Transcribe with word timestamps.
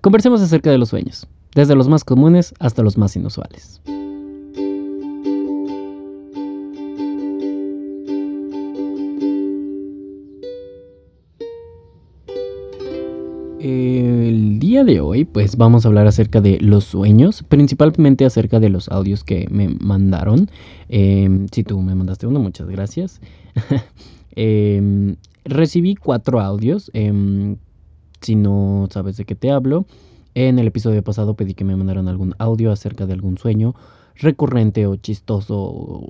conversemos 0.00 0.42
acerca 0.42 0.70
de 0.70 0.78
los 0.78 0.88
sueños, 0.88 1.26
desde 1.54 1.74
los 1.74 1.88
más 1.88 2.04
comunes 2.04 2.54
hasta 2.58 2.82
los 2.82 2.96
más 2.98 3.16
inusuales. 3.16 3.80
El 13.62 14.58
día 14.58 14.84
de 14.84 15.00
hoy 15.00 15.26
pues 15.26 15.56
vamos 15.56 15.84
a 15.84 15.88
hablar 15.88 16.06
acerca 16.06 16.40
de 16.40 16.58
los 16.60 16.84
sueños, 16.84 17.44
principalmente 17.46 18.24
acerca 18.24 18.58
de 18.58 18.70
los 18.70 18.88
audios 18.88 19.22
que 19.22 19.46
me 19.50 19.68
mandaron. 19.68 20.50
Em, 20.88 21.46
si 21.52 21.62
tú 21.62 21.78
me 21.82 21.94
mandaste 21.94 22.26
uno, 22.26 22.40
muchas 22.40 22.68
gracias. 22.68 23.20
Em, 24.36 25.16
recibí 25.44 25.96
cuatro 25.96 26.40
audios. 26.40 26.90
Em, 26.94 27.56
si 28.20 28.36
no 28.36 28.88
sabes 28.90 29.16
de 29.16 29.24
qué 29.24 29.34
te 29.34 29.50
hablo, 29.50 29.86
en 30.34 30.58
el 30.58 30.66
episodio 30.66 31.02
pasado 31.02 31.34
pedí 31.34 31.54
que 31.54 31.64
me 31.64 31.76
mandaran 31.76 32.08
algún 32.08 32.34
audio 32.38 32.70
acerca 32.70 33.06
de 33.06 33.14
algún 33.14 33.38
sueño 33.38 33.74
recurrente 34.16 34.86
o 34.86 34.96
chistoso 34.96 35.56
o 35.58 36.08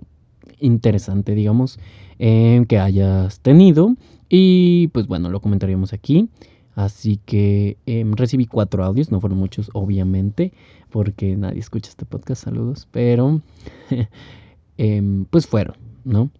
interesante, 0.58 1.34
digamos, 1.34 1.78
que 2.18 2.78
hayas 2.78 3.40
tenido. 3.40 3.96
Y 4.28 4.88
pues 4.88 5.06
bueno, 5.06 5.30
lo 5.30 5.40
comentaríamos 5.40 5.92
aquí. 5.92 6.28
Así 6.76 7.18
que 7.26 7.76
em, 7.86 8.12
recibí 8.12 8.46
cuatro 8.46 8.84
audios, 8.84 9.10
no 9.10 9.20
fueron 9.20 9.38
muchos 9.38 9.70
obviamente, 9.74 10.52
porque 10.90 11.36
nadie 11.36 11.58
escucha 11.58 11.90
este 11.90 12.04
podcast, 12.06 12.44
saludos, 12.44 12.88
pero 12.90 13.42
em, 14.78 15.24
pues 15.26 15.46
fueron, 15.46 15.76
¿no? 16.04 16.30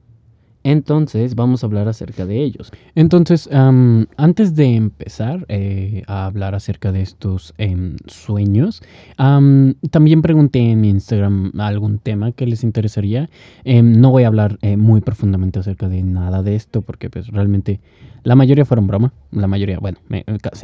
Entonces 0.62 1.34
vamos 1.34 1.62
a 1.62 1.66
hablar 1.66 1.88
acerca 1.88 2.26
de 2.26 2.42
ellos. 2.42 2.70
Entonces, 2.94 3.48
antes 3.52 4.54
de 4.54 4.76
empezar 4.76 5.46
eh, 5.48 6.02
a 6.06 6.26
hablar 6.26 6.54
acerca 6.54 6.92
de 6.92 7.00
estos 7.00 7.54
em, 7.58 7.96
sueños, 8.06 8.82
también 9.16 10.22
pregunté 10.22 10.58
en 10.58 10.84
Instagram 10.84 11.52
algún 11.58 11.98
tema 11.98 12.32
que 12.32 12.46
les 12.46 12.62
interesaría. 12.62 13.30
no 13.64 14.10
voy 14.10 14.24
a 14.24 14.28
hablar 14.28 14.58
eh, 14.62 14.76
muy 14.76 15.00
profundamente 15.00 15.58
acerca 15.58 15.88
de 15.88 16.02
nada 16.02 16.42
de 16.42 16.56
esto 16.56 16.82
porque 16.82 17.08
pues 17.08 17.28
realmente 17.28 17.80
la 18.22 18.36
mayoría 18.36 18.64
fueron 18.64 18.86
broma. 18.86 19.12
La 19.30 19.46
mayoría, 19.46 19.78
bueno, 19.78 19.98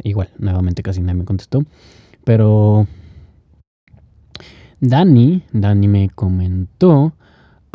igual, 0.03 0.29
nuevamente 0.37 0.83
casi 0.83 1.01
nadie 1.01 1.19
me 1.19 1.25
contestó. 1.25 1.63
Pero 2.23 2.85
Dani, 4.79 5.41
Dani 5.53 5.87
me 5.87 6.09
comentó 6.09 7.13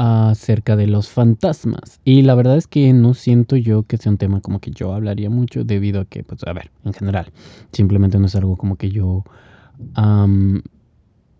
acerca 0.05 0.77
de 0.77 0.87
los 0.87 1.09
fantasmas. 1.09 2.01
Y 2.05 2.23
la 2.23 2.35
verdad 2.35 2.57
es 2.57 2.67
que 2.67 2.93
no 2.93 3.15
siento 3.15 3.57
yo 3.57 3.85
que 3.85 3.97
sea 3.97 4.11
un 4.11 4.19
tema 4.19 4.41
como 4.41 4.61
que 4.61 4.71
yo 4.71 4.93
hablaría 4.95 5.31
mucho 5.31 5.65
debido 5.65 6.01
a 6.01 6.05
que, 6.05 6.25
pues, 6.25 6.43
a 6.45 6.53
ver, 6.53 6.71
en 6.85 6.93
general, 6.93 7.33
simplemente 7.73 8.19
no 8.19 8.27
es 8.27 8.35
algo 8.35 8.57
como 8.57 8.77
que 8.77 8.91
yo 8.91 9.25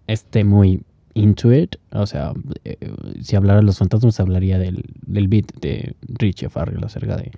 esté 0.07 0.45
muy 0.45 0.83
into 1.15 1.53
it. 1.53 1.77
O 1.93 2.07
sea, 2.07 2.33
eh, 2.65 2.77
si 3.21 3.37
hablara 3.37 3.61
de 3.61 3.67
los 3.67 3.79
fantasmas, 3.79 4.21
hablaría 4.21 4.59
del, 4.59 4.85
del 5.07 5.29
beat 5.29 5.53
de 5.61 5.95
Richie 6.09 6.49
Farrell 6.49 6.85
acerca 6.85 7.17
de 7.17 7.33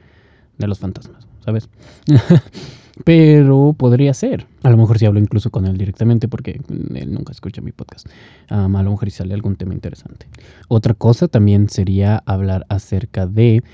de 0.59 0.67
los 0.67 0.79
fantasmas, 0.79 1.27
¿sabes? 1.45 1.69
Pero 3.03 3.75
podría 3.77 4.15
ser. 4.15 4.47
A 4.63 4.71
lo 4.71 4.77
mejor 4.77 4.99
si 4.99 5.07
hablo 5.07 5.19
incluso 5.19 5.51
con 5.51 5.67
él 5.67 5.77
directamente 5.77 6.29
porque 6.29 6.61
él 6.95 7.13
nunca 7.13 7.33
escucha 7.33 7.61
mi 7.61 7.73
podcast. 7.73 8.07
a 8.49 8.69
lo 8.69 8.91
mejor 8.91 9.11
si 9.11 9.17
sale 9.17 9.35
algún 9.35 9.57
tema 9.57 9.75
interesante. 9.75 10.27
Otra 10.69 10.95
cosa 10.95 11.27
también 11.27 11.69
sería 11.69 12.23
hablar 12.27 12.65
acerca 12.69 13.27
de 13.27 13.65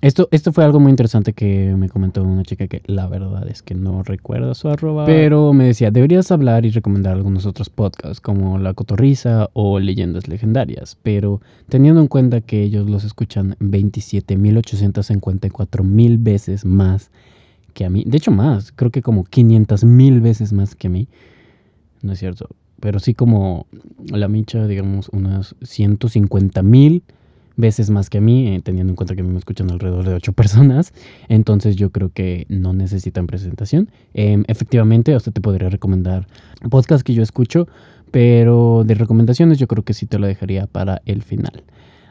esto, 0.00 0.28
esto 0.30 0.52
fue 0.52 0.64
algo 0.64 0.78
muy 0.78 0.90
interesante 0.90 1.32
que 1.32 1.74
me 1.76 1.88
comentó 1.88 2.22
una 2.22 2.44
chica 2.44 2.68
que 2.68 2.82
la 2.86 3.08
verdad 3.08 3.48
es 3.48 3.62
que 3.62 3.74
no 3.74 4.04
recuerdo 4.04 4.54
su 4.54 4.68
arroba. 4.68 5.06
Pero 5.06 5.52
me 5.52 5.64
decía, 5.64 5.90
deberías 5.90 6.30
hablar 6.30 6.64
y 6.64 6.70
recomendar 6.70 7.16
algunos 7.16 7.46
otros 7.46 7.68
podcasts 7.68 8.20
como 8.20 8.58
La 8.58 8.74
Cotorriza 8.74 9.50
o 9.54 9.80
Leyendas 9.80 10.28
Legendarias. 10.28 10.96
Pero 11.02 11.40
teniendo 11.68 12.00
en 12.00 12.06
cuenta 12.06 12.40
que 12.40 12.62
ellos 12.62 12.88
los 12.88 13.02
escuchan 13.02 13.56
27.854 13.58 15.82
mil 15.82 16.18
veces 16.18 16.64
más 16.64 17.10
que 17.78 17.84
a 17.84 17.90
mí. 17.90 18.02
De 18.04 18.16
hecho 18.16 18.32
más, 18.32 18.72
creo 18.72 18.90
que 18.90 19.02
como 19.02 19.22
500 19.22 19.84
mil 19.84 20.20
veces 20.20 20.52
más 20.52 20.74
que 20.74 20.88
a 20.88 20.90
mí. 20.90 21.06
No 22.02 22.12
es 22.12 22.18
cierto. 22.18 22.48
Pero 22.80 22.98
sí 22.98 23.14
como 23.14 23.66
la 24.10 24.26
micha, 24.26 24.66
digamos, 24.66 25.08
unas 25.10 25.54
150 25.62 26.60
mil 26.64 27.04
veces 27.54 27.90
más 27.90 28.10
que 28.10 28.18
a 28.18 28.20
mí, 28.20 28.48
eh, 28.48 28.60
teniendo 28.64 28.90
en 28.90 28.96
cuenta 28.96 29.14
que 29.14 29.22
me 29.22 29.38
escuchan 29.38 29.70
alrededor 29.70 30.08
de 30.08 30.14
ocho 30.14 30.32
personas. 30.42 30.92
Entonces 31.28 31.76
yo 31.76 31.90
creo 31.90 32.10
que 32.12 32.46
no 32.48 32.72
necesitan 32.72 33.28
presentación. 33.28 33.88
Em, 34.12 34.42
efectivamente, 34.48 35.14
usted 35.14 35.30
te 35.30 35.40
podría 35.40 35.68
recomendar 35.68 36.26
podcast 36.70 37.06
que 37.06 37.14
yo 37.14 37.22
escucho, 37.22 37.68
pero 38.10 38.82
de 38.84 38.94
recomendaciones 38.94 39.58
yo 39.58 39.68
creo 39.68 39.84
que 39.84 39.94
sí 39.94 40.06
te 40.06 40.18
lo 40.18 40.26
dejaría 40.26 40.66
para 40.66 41.00
el 41.06 41.22
final. 41.22 41.62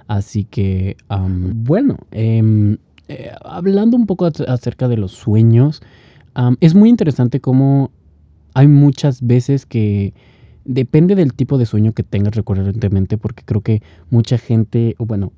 Así 0.08 0.46
que, 0.46 0.96
bueno, 1.10 1.98
em, 2.12 2.78
eh, 3.08 3.32
hablando 3.44 3.98
un 3.98 4.06
poco 4.06 4.26
acerca 4.26 4.88
de 4.88 4.98
los 4.98 5.12
sueños, 5.12 5.82
es 6.60 6.76
muy 6.76 6.90
interesante 6.90 7.42
cómo 7.42 7.90
hay 8.54 8.68
muchas 8.68 9.26
veces 9.26 9.66
que 9.66 10.14
Depende 10.68 11.16
del 11.16 11.34
tipo 11.34 11.58
de 11.58 11.66
sueño 11.66 11.94
que 11.94 12.04
tengas 12.04 12.36
recurrentemente, 12.36 13.18
porque 13.18 13.42
creo 13.46 13.62
que 13.62 13.82
mucha 14.10 14.38
gente, 14.38 14.96
o 14.98 15.06
bueno, 15.06 15.32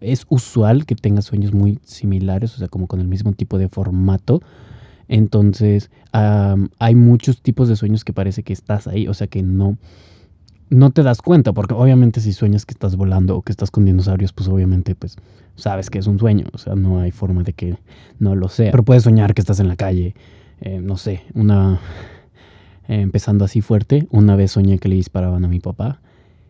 es 0.00 0.24
usual 0.28 0.86
que 0.86 0.94
tengas 0.94 1.24
sueños 1.24 1.52
muy 1.52 1.80
similares, 1.82 2.54
o 2.54 2.58
sea, 2.58 2.68
como 2.68 2.86
con 2.86 3.00
el 3.00 3.08
mismo 3.08 3.32
tipo 3.32 3.58
de 3.58 3.68
formato. 3.68 4.40
Entonces, 5.08 5.90
hay 6.12 6.94
muchos 6.94 7.42
tipos 7.42 7.68
de 7.68 7.74
sueños 7.74 8.04
que 8.04 8.12
parece 8.12 8.44
que 8.44 8.52
estás 8.52 8.86
ahí, 8.86 9.08
o 9.08 9.14
sea, 9.14 9.26
que 9.26 9.42
no, 9.42 9.78
no 10.70 10.90
te 10.90 11.02
das 11.02 11.20
cuenta, 11.20 11.52
porque 11.52 11.74
obviamente 11.74 12.20
si 12.20 12.32
sueñas 12.32 12.64
que 12.64 12.72
estás 12.72 12.96
volando 12.96 13.36
o 13.36 13.42
que 13.42 13.52
estás 13.52 13.70
con 13.70 13.84
dinosaurios, 13.84 14.32
pues 14.32 14.48
obviamente 14.48 14.94
pues 14.94 15.16
sabes 15.56 15.90
que 15.90 15.98
es 15.98 16.06
un 16.06 16.18
sueño, 16.18 16.46
o 16.52 16.58
sea, 16.58 16.74
no 16.74 17.00
hay 17.00 17.10
forma 17.10 17.42
de 17.42 17.52
que 17.52 17.76
no 18.18 18.34
lo 18.34 18.48
sea. 18.48 18.70
Pero 18.70 18.84
puedes 18.84 19.02
soñar 19.02 19.34
que 19.34 19.42
estás 19.42 19.60
en 19.60 19.68
la 19.68 19.76
calle, 19.76 20.14
eh, 20.60 20.80
no 20.80 20.96
sé, 20.96 21.24
una 21.34 21.80
empezando 22.88 23.44
así 23.44 23.60
fuerte, 23.60 24.08
una 24.10 24.34
vez 24.36 24.52
soñé 24.52 24.78
que 24.78 24.88
le 24.88 24.96
disparaban 24.96 25.44
a 25.44 25.48
mi 25.48 25.60
papá. 25.60 26.00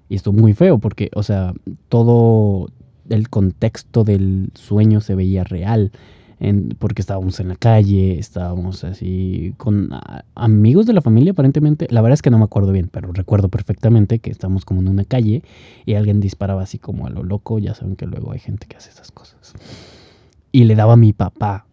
Y 0.08 0.16
esto 0.16 0.32
muy 0.32 0.54
feo 0.54 0.78
porque, 0.78 1.10
o 1.14 1.22
sea, 1.22 1.52
todo 1.88 2.68
el 3.08 3.28
contexto 3.28 4.04
del 4.04 4.50
sueño 4.54 5.00
se 5.00 5.14
veía 5.14 5.44
real. 5.44 5.92
Porque 6.78 7.02
estábamos 7.02 7.38
en 7.40 7.48
la 7.48 7.56
calle, 7.56 8.18
estábamos 8.18 8.82
así 8.84 9.54
con 9.58 9.90
amigos 10.34 10.86
de 10.86 10.94
la 10.94 11.02
familia 11.02 11.32
aparentemente. 11.32 11.86
La 11.90 12.00
verdad 12.00 12.14
es 12.14 12.22
que 12.22 12.30
no 12.30 12.38
me 12.38 12.44
acuerdo 12.44 12.72
bien, 12.72 12.88
pero 12.90 13.12
recuerdo 13.12 13.48
perfectamente 13.48 14.20
que 14.20 14.30
estábamos 14.30 14.64
como 14.64 14.80
en 14.80 14.88
una 14.88 15.04
calle 15.04 15.42
y 15.84 15.94
alguien 15.94 16.20
disparaba 16.20 16.62
así 16.62 16.78
como 16.78 17.06
a 17.06 17.10
lo 17.10 17.22
loco. 17.22 17.58
Ya 17.58 17.74
saben 17.74 17.96
que 17.96 18.06
luego 18.06 18.32
hay 18.32 18.38
gente 18.38 18.66
que 18.66 18.76
hace 18.76 18.90
esas 18.90 19.12
cosas. 19.12 19.52
Y 20.50 20.64
le 20.64 20.74
daba 20.74 20.94
a 20.94 20.96
mi 20.96 21.12
papá 21.12 21.66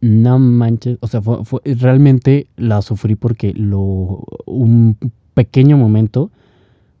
no 0.00 0.38
manches, 0.38 0.98
o 1.00 1.06
sea, 1.06 1.20
fue, 1.22 1.60
realmente 1.64 2.46
la 2.56 2.82
sufrí 2.82 3.14
porque 3.14 3.52
lo, 3.54 4.24
un 4.44 4.96
pequeño 5.34 5.76
momento, 5.76 6.30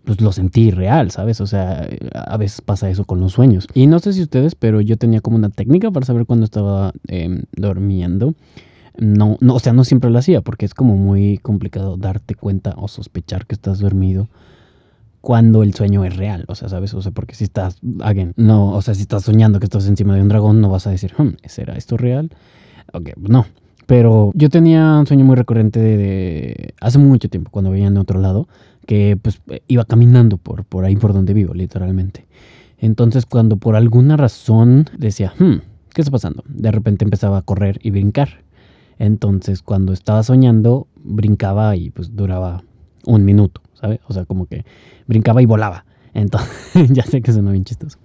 pues 0.06 0.20
lo 0.20 0.30
sentí 0.30 0.70
real, 0.70 1.10
¿sabes? 1.10 1.40
O 1.40 1.48
sea, 1.48 1.86
a 2.14 2.36
veces 2.36 2.60
pasa 2.60 2.88
eso 2.88 3.04
con 3.04 3.20
los 3.20 3.32
sueños. 3.32 3.66
Y 3.74 3.88
no 3.88 3.98
sé 3.98 4.12
si 4.12 4.22
ustedes, 4.22 4.54
pero 4.54 4.80
yo 4.80 4.96
tenía 4.96 5.20
como 5.20 5.36
una 5.36 5.50
técnica 5.50 5.90
para 5.90 6.06
saber 6.06 6.26
cuándo 6.26 6.44
estaba 6.44 6.92
em, 7.08 7.42
durmiendo. 7.56 8.34
No, 8.96 9.36
no, 9.40 9.56
o 9.56 9.58
sea, 9.58 9.72
no 9.72 9.82
siempre 9.82 10.08
lo 10.08 10.18
hacía 10.18 10.40
porque 10.42 10.64
es 10.64 10.74
como 10.74 10.96
muy 10.96 11.38
complicado 11.38 11.96
darte 11.96 12.36
cuenta 12.36 12.74
o 12.78 12.86
sospechar 12.86 13.46
que 13.46 13.56
estás 13.56 13.80
dormido 13.80 14.28
cuando 15.20 15.64
el 15.64 15.74
sueño 15.74 16.04
es 16.04 16.16
real, 16.16 16.44
o 16.46 16.54
sea, 16.54 16.68
¿sabes? 16.68 16.94
O 16.94 17.02
sea, 17.02 17.10
porque 17.10 17.34
si 17.34 17.42
estás, 17.42 17.78
again, 18.00 18.32
no, 18.36 18.74
o 18.74 18.80
sea, 18.80 18.94
si 18.94 19.02
estás 19.02 19.24
soñando 19.24 19.58
que 19.58 19.66
estás 19.66 19.88
encima 19.88 20.14
de 20.14 20.22
un 20.22 20.28
dragón, 20.28 20.60
no 20.60 20.70
vas 20.70 20.86
a 20.86 20.90
decir, 20.90 21.14
hmm, 21.18 21.30
¿será 21.46 21.74
esto 21.74 21.96
real? 21.96 22.30
Ok, 22.92 23.10
no. 23.18 23.44
Pero 23.86 24.30
yo 24.34 24.50
tenía 24.50 24.98
un 25.00 25.06
sueño 25.06 25.24
muy 25.24 25.34
recurrente 25.34 25.80
de, 25.80 26.74
hace 26.80 26.98
mucho 26.98 27.28
tiempo, 27.28 27.50
cuando 27.50 27.72
veía 27.72 27.90
de 27.90 27.98
otro 27.98 28.20
lado, 28.20 28.46
que 28.86 29.18
pues 29.20 29.40
iba 29.68 29.84
caminando 29.84 30.38
por, 30.38 30.64
por 30.64 30.84
ahí 30.84 30.96
por 30.96 31.12
donde 31.12 31.34
vivo, 31.34 31.54
literalmente. 31.54 32.26
Entonces 32.78 33.26
cuando 33.26 33.56
por 33.56 33.76
alguna 33.76 34.16
razón 34.16 34.86
decía, 34.96 35.34
hmm, 35.38 35.56
¿qué 35.92 36.02
está 36.02 36.10
pasando? 36.10 36.44
De 36.46 36.70
repente 36.70 37.04
empezaba 37.04 37.38
a 37.38 37.42
correr 37.42 37.78
y 37.82 37.90
brincar. 37.90 38.44
Entonces 38.98 39.62
cuando 39.62 39.92
estaba 39.92 40.22
soñando, 40.22 40.86
brincaba 40.96 41.76
y 41.76 41.90
pues 41.90 42.14
duraba 42.16 42.62
un 43.04 43.24
minuto, 43.24 43.60
¿sabes? 43.74 44.00
O 44.06 44.12
sea, 44.12 44.24
como 44.24 44.46
que 44.46 44.64
brincaba 45.06 45.42
y 45.42 45.46
volaba. 45.46 45.84
Entonces, 46.14 46.88
ya 46.90 47.04
sé 47.04 47.20
que 47.20 47.32
suena 47.32 47.52
bien 47.52 47.64
chistoso. 47.64 47.98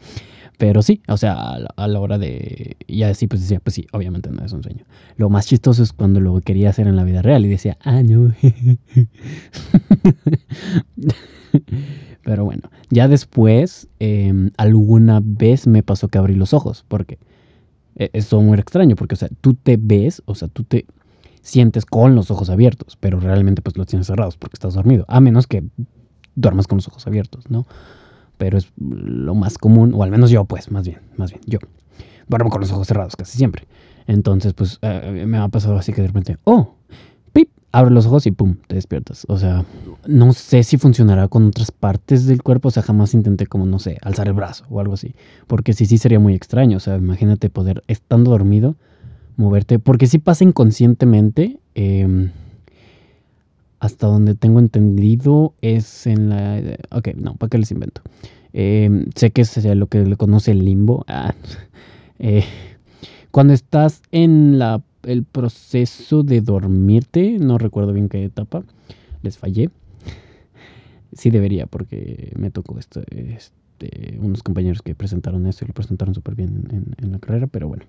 Pero 0.61 0.81
sí, 0.83 1.01
o 1.07 1.17
sea, 1.17 1.57
a 1.75 1.87
la, 1.87 1.99
hora 1.99 2.19
de... 2.19 2.77
Y 2.85 3.01
así 3.01 3.25
pues 3.25 3.41
decía, 3.41 3.59
pues 3.59 3.73
sí, 3.73 3.87
obviamente 3.93 4.29
no 4.29 4.45
es 4.45 4.53
un 4.53 4.61
sueño. 4.61 4.85
Lo 5.17 5.27
más 5.27 5.47
chistoso 5.47 5.81
es 5.81 5.91
cuando 5.91 6.19
lo 6.19 6.39
quería 6.41 6.69
hacer 6.69 6.85
en 6.85 6.95
la 6.95 7.03
vida 7.03 7.23
real 7.23 7.43
y 7.43 7.47
decía, 7.47 7.79
ah, 7.81 8.03
no. 8.03 8.31
Pero 12.23 12.45
bueno, 12.45 12.69
ya 12.91 13.07
después, 13.07 13.87
em, 13.97 14.51
alguna 14.57 15.19
vez 15.23 15.65
me 15.65 15.81
pasó 15.81 16.09
que 16.09 16.19
abrí 16.19 16.35
los 16.35 16.53
ojos, 16.53 16.85
porque 16.87 17.17
e, 17.95 18.11
es 18.13 18.29
todo 18.29 18.41
muy 18.41 18.59
extraño, 18.59 18.95
porque, 18.95 19.15
o 19.15 19.17
sea, 19.17 19.29
tú 19.41 19.55
te 19.55 19.79
ves, 19.81 20.21
o 20.27 20.35
sea, 20.35 20.47
tú 20.47 20.63
te... 20.63 20.85
sientes 21.41 21.87
con 21.87 22.13
los 22.13 22.29
ojos 22.29 22.51
abiertos, 22.51 22.99
pero 22.99 23.19
realmente 23.19 23.63
pues 23.63 23.75
los 23.77 23.87
tienes 23.87 24.05
cerrados 24.05 24.37
porque 24.37 24.57
estás 24.57 24.75
dormido, 24.75 25.05
a 25.07 25.21
menos 25.21 25.47
que 25.47 25.63
duermas 26.35 26.67
con 26.67 26.77
los 26.77 26.87
ojos 26.87 27.07
abiertos, 27.07 27.49
¿no? 27.49 27.65
Pero 28.41 28.57
es 28.57 28.71
lo 28.75 29.35
más 29.35 29.59
común, 29.59 29.93
o 29.93 30.01
al 30.01 30.09
menos 30.09 30.31
yo, 30.31 30.45
pues, 30.45 30.71
más 30.71 30.87
bien, 30.87 30.97
más 31.15 31.29
bien, 31.29 31.43
yo 31.45 31.59
duermo 32.27 32.49
con 32.49 32.59
los 32.59 32.71
ojos 32.71 32.87
cerrados 32.87 33.15
casi 33.15 33.37
siempre. 33.37 33.67
Entonces, 34.07 34.55
pues, 34.55 34.79
eh, 34.81 35.25
me 35.27 35.37
ha 35.37 35.47
pasado 35.49 35.77
así 35.77 35.93
que 35.93 36.01
de 36.01 36.07
repente, 36.07 36.37
oh, 36.45 36.73
pip, 37.33 37.51
abre 37.71 37.91
los 37.91 38.07
ojos 38.07 38.25
y 38.25 38.31
pum, 38.31 38.55
te 38.65 38.73
despiertas. 38.73 39.25
O 39.27 39.37
sea, 39.37 39.63
no 40.07 40.33
sé 40.33 40.63
si 40.63 40.77
funcionará 40.77 41.27
con 41.27 41.45
otras 41.45 41.69
partes 41.69 42.25
del 42.25 42.41
cuerpo, 42.41 42.69
o 42.69 42.71
sea, 42.71 42.81
jamás 42.81 43.13
intenté 43.13 43.45
como, 43.45 43.67
no 43.67 43.77
sé, 43.77 43.99
alzar 44.01 44.25
el 44.27 44.33
brazo 44.33 44.65
o 44.71 44.79
algo 44.79 44.95
así. 44.95 45.13
Porque 45.45 45.73
sí, 45.73 45.85
sí 45.85 45.99
sería 45.99 46.19
muy 46.19 46.33
extraño, 46.33 46.77
o 46.77 46.79
sea, 46.79 46.95
imagínate 46.95 47.51
poder, 47.51 47.83
estando 47.85 48.31
dormido, 48.31 48.75
moverte, 49.35 49.77
porque 49.77 50.07
si 50.07 50.17
pasa 50.17 50.43
inconscientemente. 50.43 51.59
Em, 51.75 52.31
hasta 53.81 54.05
donde 54.05 54.35
tengo 54.35 54.59
entendido 54.59 55.55
es 55.61 56.05
en 56.05 56.29
la... 56.29 56.61
Ok, 56.91 57.09
no, 57.15 57.33
¿para 57.33 57.49
qué 57.49 57.57
les 57.57 57.71
invento? 57.71 58.03
Em, 58.53 59.07
sé 59.15 59.31
que 59.31 59.41
es 59.41 59.65
lo 59.65 59.87
que 59.87 60.05
le 60.05 60.15
conoce 60.15 60.51
el 60.51 60.63
limbo. 60.63 61.03
Ah, 61.13 61.33
eh, 62.19 62.43
cuando 63.31 63.53
estás 63.53 64.03
en 64.11 64.59
la, 64.59 64.83
el 65.01 65.23
proceso 65.23 66.21
de 66.21 66.41
dormirte, 66.41 67.39
no 67.39 67.57
recuerdo 67.57 67.91
bien 67.91 68.07
qué 68.07 68.23
etapa, 68.23 68.63
les 69.23 69.39
fallé. 69.39 69.71
Sí 71.13 71.31
debería, 71.31 71.65
porque 71.65 72.33
me 72.37 72.51
tocó 72.51 72.77
esto, 72.77 73.01
este, 73.09 74.19
unos 74.19 74.43
compañeros 74.43 74.83
que 74.83 74.93
presentaron 74.93 75.47
esto 75.47 75.65
y 75.65 75.69
lo 75.69 75.73
presentaron 75.73 76.13
súper 76.13 76.35
bien 76.35 76.93
en, 76.99 77.11
la 77.11 77.17
carrera, 77.17 77.47
pero 77.47 77.67
bueno. 77.67 77.85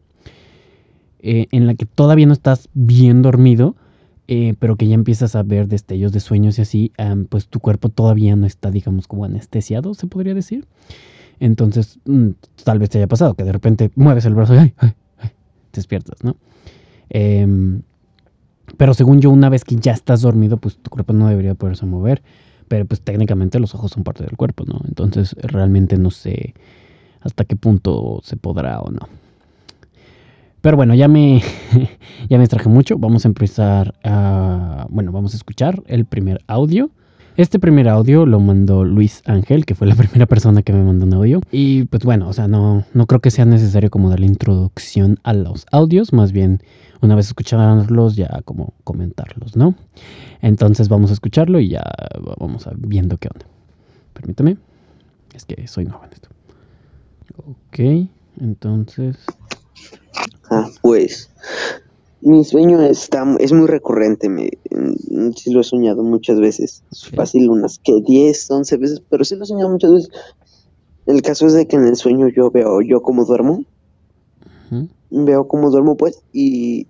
Eh, 1.19 1.49
en 1.53 1.67
la 1.67 1.75
que 1.75 1.85
todavía 1.85 2.27
no 2.27 2.33
estás 2.33 2.71
bien 2.73 3.21
dormido, 3.21 3.77
eh, 4.29 4.55
pero 4.59 4.77
que 4.77 4.87
ya 4.87 4.95
empiezas 4.95 5.35
a 5.37 5.43
ver 5.43 5.69
destellos 5.69 6.13
de 6.13 6.21
sueños 6.21 6.59
y 6.59 6.63
así, 6.63 6.93
pues 7.29 7.49
tu 7.49 7.61
cuerpo 7.61 7.89
todavía 7.89 8.37
no 8.37 8.47
está, 8.47 8.71
digamos, 8.71 9.07
como 9.07 9.25
anestesiado, 9.25 9.95
se 9.95 10.07
podría 10.07 10.35
decir. 10.35 10.67
Entonces, 11.41 11.99
mm, 12.05 12.31
tal 12.65 12.79
vez 12.79 12.91
te 12.91 12.99
haya 12.99 13.09
pasado 13.09 13.35
que 13.35 13.45
de 13.45 13.53
repente 13.53 13.91
mueves 13.97 14.25
el 14.25 14.35
brazo 14.35 14.55
y 14.55 14.71
te 14.71 14.95
despiertas, 15.73 16.23
¿no? 16.23 16.37
Em, 17.11 17.83
pero 18.77 18.95
según 18.95 19.21
yo, 19.21 19.31
una 19.31 19.49
vez 19.49 19.65
que 19.65 19.77
ya 19.77 19.93
estás 19.93 20.23
dormido, 20.23 20.57
pues 20.57 20.77
tu 20.77 20.91
cuerpo 20.91 21.13
no 21.13 21.29
debería 21.29 21.55
poderse 21.55 21.85
mover. 21.85 22.23
Pero 22.69 22.87
pues 22.87 23.03
técnicamente 23.03 23.61
los 23.61 23.75
ojos 23.75 23.91
son 23.91 24.03
parte 24.03 24.25
del 24.25 24.37
cuerpo, 24.37 24.65
¿no? 24.67 24.81
Entonces 24.89 25.37
realmente 25.43 25.99
no 25.99 26.11
sé 26.11 26.55
hasta 27.21 27.45
qué 27.45 27.55
punto 27.55 28.21
se 28.23 28.37
podrá 28.37 28.81
o 28.81 28.91
no. 28.91 29.09
Pero 30.63 30.77
bueno, 30.77 30.95
ya 30.95 31.09
me, 31.09 31.43
ya 32.31 32.39
me 32.39 32.45
extraje 32.45 32.69
mucho. 32.69 32.97
Vamos 32.97 33.25
a 33.25 33.29
empezar 33.29 33.95
a... 34.05 34.87
Bueno, 34.91 35.13
vamos 35.13 35.35
a 35.35 35.37
escuchar 35.37 35.83
el 35.87 36.05
primer 36.07 36.41
audio. 36.47 36.91
Este 37.37 37.59
primer 37.59 37.89
audio 37.89 38.27
lo 38.27 38.39
mandó 38.41 38.85
Luis 38.85 39.23
Ángel, 39.27 39.67
que 39.67 39.75
fue 39.75 39.89
la 39.89 39.95
primera 39.97 40.27
persona 40.27 40.63
que 40.63 40.73
me 40.73 40.85
mandó 40.85 41.05
un 41.05 41.15
audio. 41.15 41.41
Y 41.51 41.85
pues 41.85 42.05
bueno, 42.05 42.29
o 42.29 42.33
sea, 42.33 42.47
no, 42.47 42.85
no 42.95 43.07
creo 43.07 43.21
que 43.21 43.33
sea 43.33 43.45
necesario 43.45 43.91
como 43.91 44.09
darle 44.09 44.27
introducción 44.27 45.19
a 45.25 45.33
los 45.33 45.67
audios, 45.73 46.13
más 46.13 46.31
bien 46.31 46.63
una 47.01 47.17
vez 47.17 47.27
escucharlos 47.27 48.15
ya 48.15 48.43
como 48.45 48.75
comentarlos, 48.85 49.57
¿no? 49.57 49.75
Entonces 50.43 50.89
vamos 50.89 51.11
a 51.11 51.15
escucharlo 51.15 51.59
y 51.59 51.71
ya 51.71 51.83
vamos 52.39 52.69
a 52.69 52.73
viendo 52.77 53.17
qué 53.17 53.29
onda. 53.33 53.47
Permítame, 54.13 54.57
es 55.35 55.45
que 55.45 55.67
soy 55.67 55.87
nuevo 55.87 56.05
en 56.05 56.13
esto. 56.13 56.29
Ok, 57.39 58.09
entonces... 58.41 59.17
Ah, 60.55 60.69
pues 60.83 61.31
mi 62.21 62.45
sueño 62.45 62.81
está, 62.83 63.25
es 63.41 63.53
muy 63.53 63.67
recurrente, 63.67 64.29
me, 64.29 64.51
mm, 64.71 65.33
sí 65.35 65.51
lo 65.51 65.61
he 65.61 65.65
soñado 65.65 66.03
muchas 66.03 66.39
veces, 66.39 66.85
fácil 67.15 67.49
unas 67.49 67.79
que 67.79 68.01
10, 68.01 68.51
11 68.51 68.77
veces, 68.77 69.03
pero 69.09 69.25
sí 69.25 69.35
lo 69.35 69.45
he 69.45 69.47
soñado 69.47 69.71
muchas 69.71 69.93
veces. 69.93 70.11
El 71.07 71.23
caso 71.23 71.47
es 71.47 71.55
de 71.55 71.67
que 71.67 71.77
en 71.77 71.87
el 71.87 71.97
sueño 71.97 72.29
yo 72.29 72.51
veo 72.51 72.81
yo 72.83 73.03
como 73.03 73.25
duermo, 73.25 73.65
veo 75.11 75.49
como 75.49 75.71
duermo 75.71 75.97
pues 75.97 76.23
y 76.33 76.87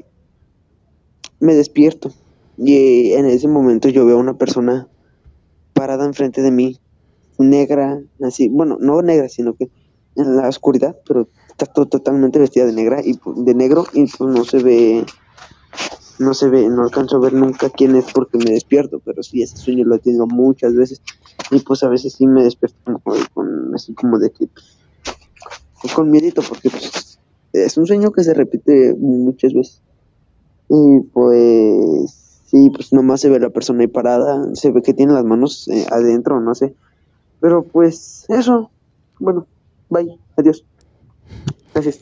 me 1.41 1.55
despierto. 1.55 2.12
Y 2.58 3.12
en 3.12 3.26
ese 3.26 3.49
momento 3.49 3.88
yo 3.88 4.05
veo 4.05 4.17
a 4.17 4.20
una 4.20 4.37
persona 4.37 4.88
parada 5.73 6.05
enfrente 6.05 6.43
de 6.43 6.50
mí, 6.50 6.79
negra, 7.38 8.03
así, 8.23 8.49
bueno, 8.49 8.76
no 8.81 9.03
negra, 9.03 9.29
sino 9.29 9.55
que 9.55 9.70
en 10.17 10.37
la 10.37 10.49
oscuridad, 10.49 10.97
pero 11.06 11.29
está 11.64 11.85
totalmente 11.85 12.38
vestida 12.38 12.67
de 12.67 12.73
negra 12.73 13.00
y 13.05 13.19
de 13.25 13.55
negro 13.55 13.87
y 13.93 14.06
pues 14.06 14.31
no 14.31 14.44
se 14.44 14.62
ve 14.62 15.06
no 16.19 16.35
se 16.35 16.49
ve, 16.49 16.69
no 16.69 16.82
alcanzo 16.82 17.17
a 17.17 17.20
ver 17.20 17.32
nunca 17.32 17.70
quién 17.70 17.97
es 17.97 18.05
porque 18.12 18.38
me 18.38 18.53
despierto, 18.53 19.00
pero 19.05 19.23
sí, 19.23 19.43
ese 19.43 19.56
sueño 19.56 19.85
lo 19.85 19.97
he 19.97 19.99
tenido 19.99 20.26
muchas 20.26 20.75
veces 20.75 21.03
y 21.50 21.59
pues 21.61 21.82
a 21.82 21.88
veces 21.88 22.14
sí 22.14 22.26
me 22.26 22.44
despierto 22.44 23.00
con, 23.35 23.75
así 23.75 23.94
como 23.94 24.19
de 24.19 24.31
que 24.31 24.49
pues, 25.81 25.94
con 25.94 26.11
miedito 26.11 26.43
porque 26.49 26.70
pues, 26.70 27.19
es 27.53 27.76
un 27.76 27.87
sueño 27.87 28.12
que 28.12 28.25
se 28.25 28.35
repite 28.35 28.94
muchas 28.94 29.53
veces. 29.53 29.82
Y 30.69 31.00
pues 31.12 32.43
sí, 32.47 32.70
pues 32.70 32.93
nomás 32.93 33.20
se 33.20 33.29
ve 33.29 33.41
la 33.41 33.50
persona 33.50 33.81
ahí 33.81 33.88
parada, 33.88 34.55
se 34.55 34.70
ve 34.70 34.82
que 34.82 34.94
tiene 34.94 35.12
las 35.12 35.25
manos 35.25 35.69
eh, 35.69 35.87
adentro, 35.91 36.41
no 36.41 36.55
sé, 36.55 36.75
pero 37.41 37.62
pues 37.62 38.25
eso, 38.29 38.70
bueno, 39.19 39.47
bye, 39.91 40.19
adiós, 40.37 40.65
gracias. 41.75 42.01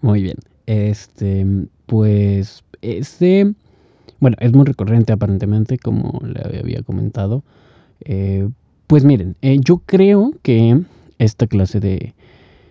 Muy 0.00 0.22
bien, 0.22 0.36
este, 0.66 1.46
pues 1.86 2.64
este, 2.80 3.54
bueno, 4.20 4.36
es 4.40 4.52
muy 4.52 4.64
recurrente 4.64 5.12
aparentemente, 5.12 5.78
como 5.78 6.20
le 6.24 6.60
había 6.60 6.82
comentado. 6.82 7.44
Eh, 8.00 8.48
pues 8.86 9.04
miren, 9.04 9.36
eh, 9.42 9.58
yo 9.60 9.78
creo 9.78 10.32
que 10.42 10.82
esta 11.18 11.46
clase 11.46 11.80
de 11.80 12.14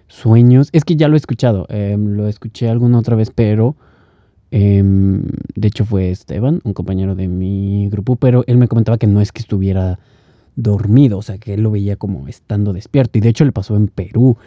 sueños, 0.07 0.69
es 0.73 0.83
que 0.83 0.95
ya 0.95 1.07
lo 1.07 1.15
he 1.15 1.17
escuchado, 1.17 1.65
em, 1.69 2.13
lo 2.13 2.27
escuché 2.27 2.69
alguna 2.69 2.99
otra 2.99 3.15
vez, 3.15 3.31
pero 3.33 3.75
em, 4.51 5.23
de 5.55 5.67
hecho 5.67 5.85
fue 5.85 6.11
Esteban, 6.11 6.59
un 6.65 6.73
compañero 6.73 7.15
de 7.15 7.27
mi 7.29 7.87
grupo, 7.89 8.17
pero 8.17 8.43
él 8.47 8.57
me 8.57 8.67
comentaba 8.67 8.97
que 8.97 9.07
no 9.07 9.21
es 9.21 9.31
que 9.31 9.39
estuviera 9.39 9.99
dormido, 10.57 11.17
o 11.17 11.21
sea, 11.21 11.37
que 11.37 11.53
él 11.53 11.61
lo 11.61 11.71
veía 11.71 11.95
como 11.95 12.27
estando 12.27 12.73
despierto, 12.73 13.17
y 13.17 13.21
de 13.21 13.29
hecho 13.29 13.45
le 13.45 13.53
pasó 13.53 13.77
en 13.77 13.87
Perú. 13.87 14.37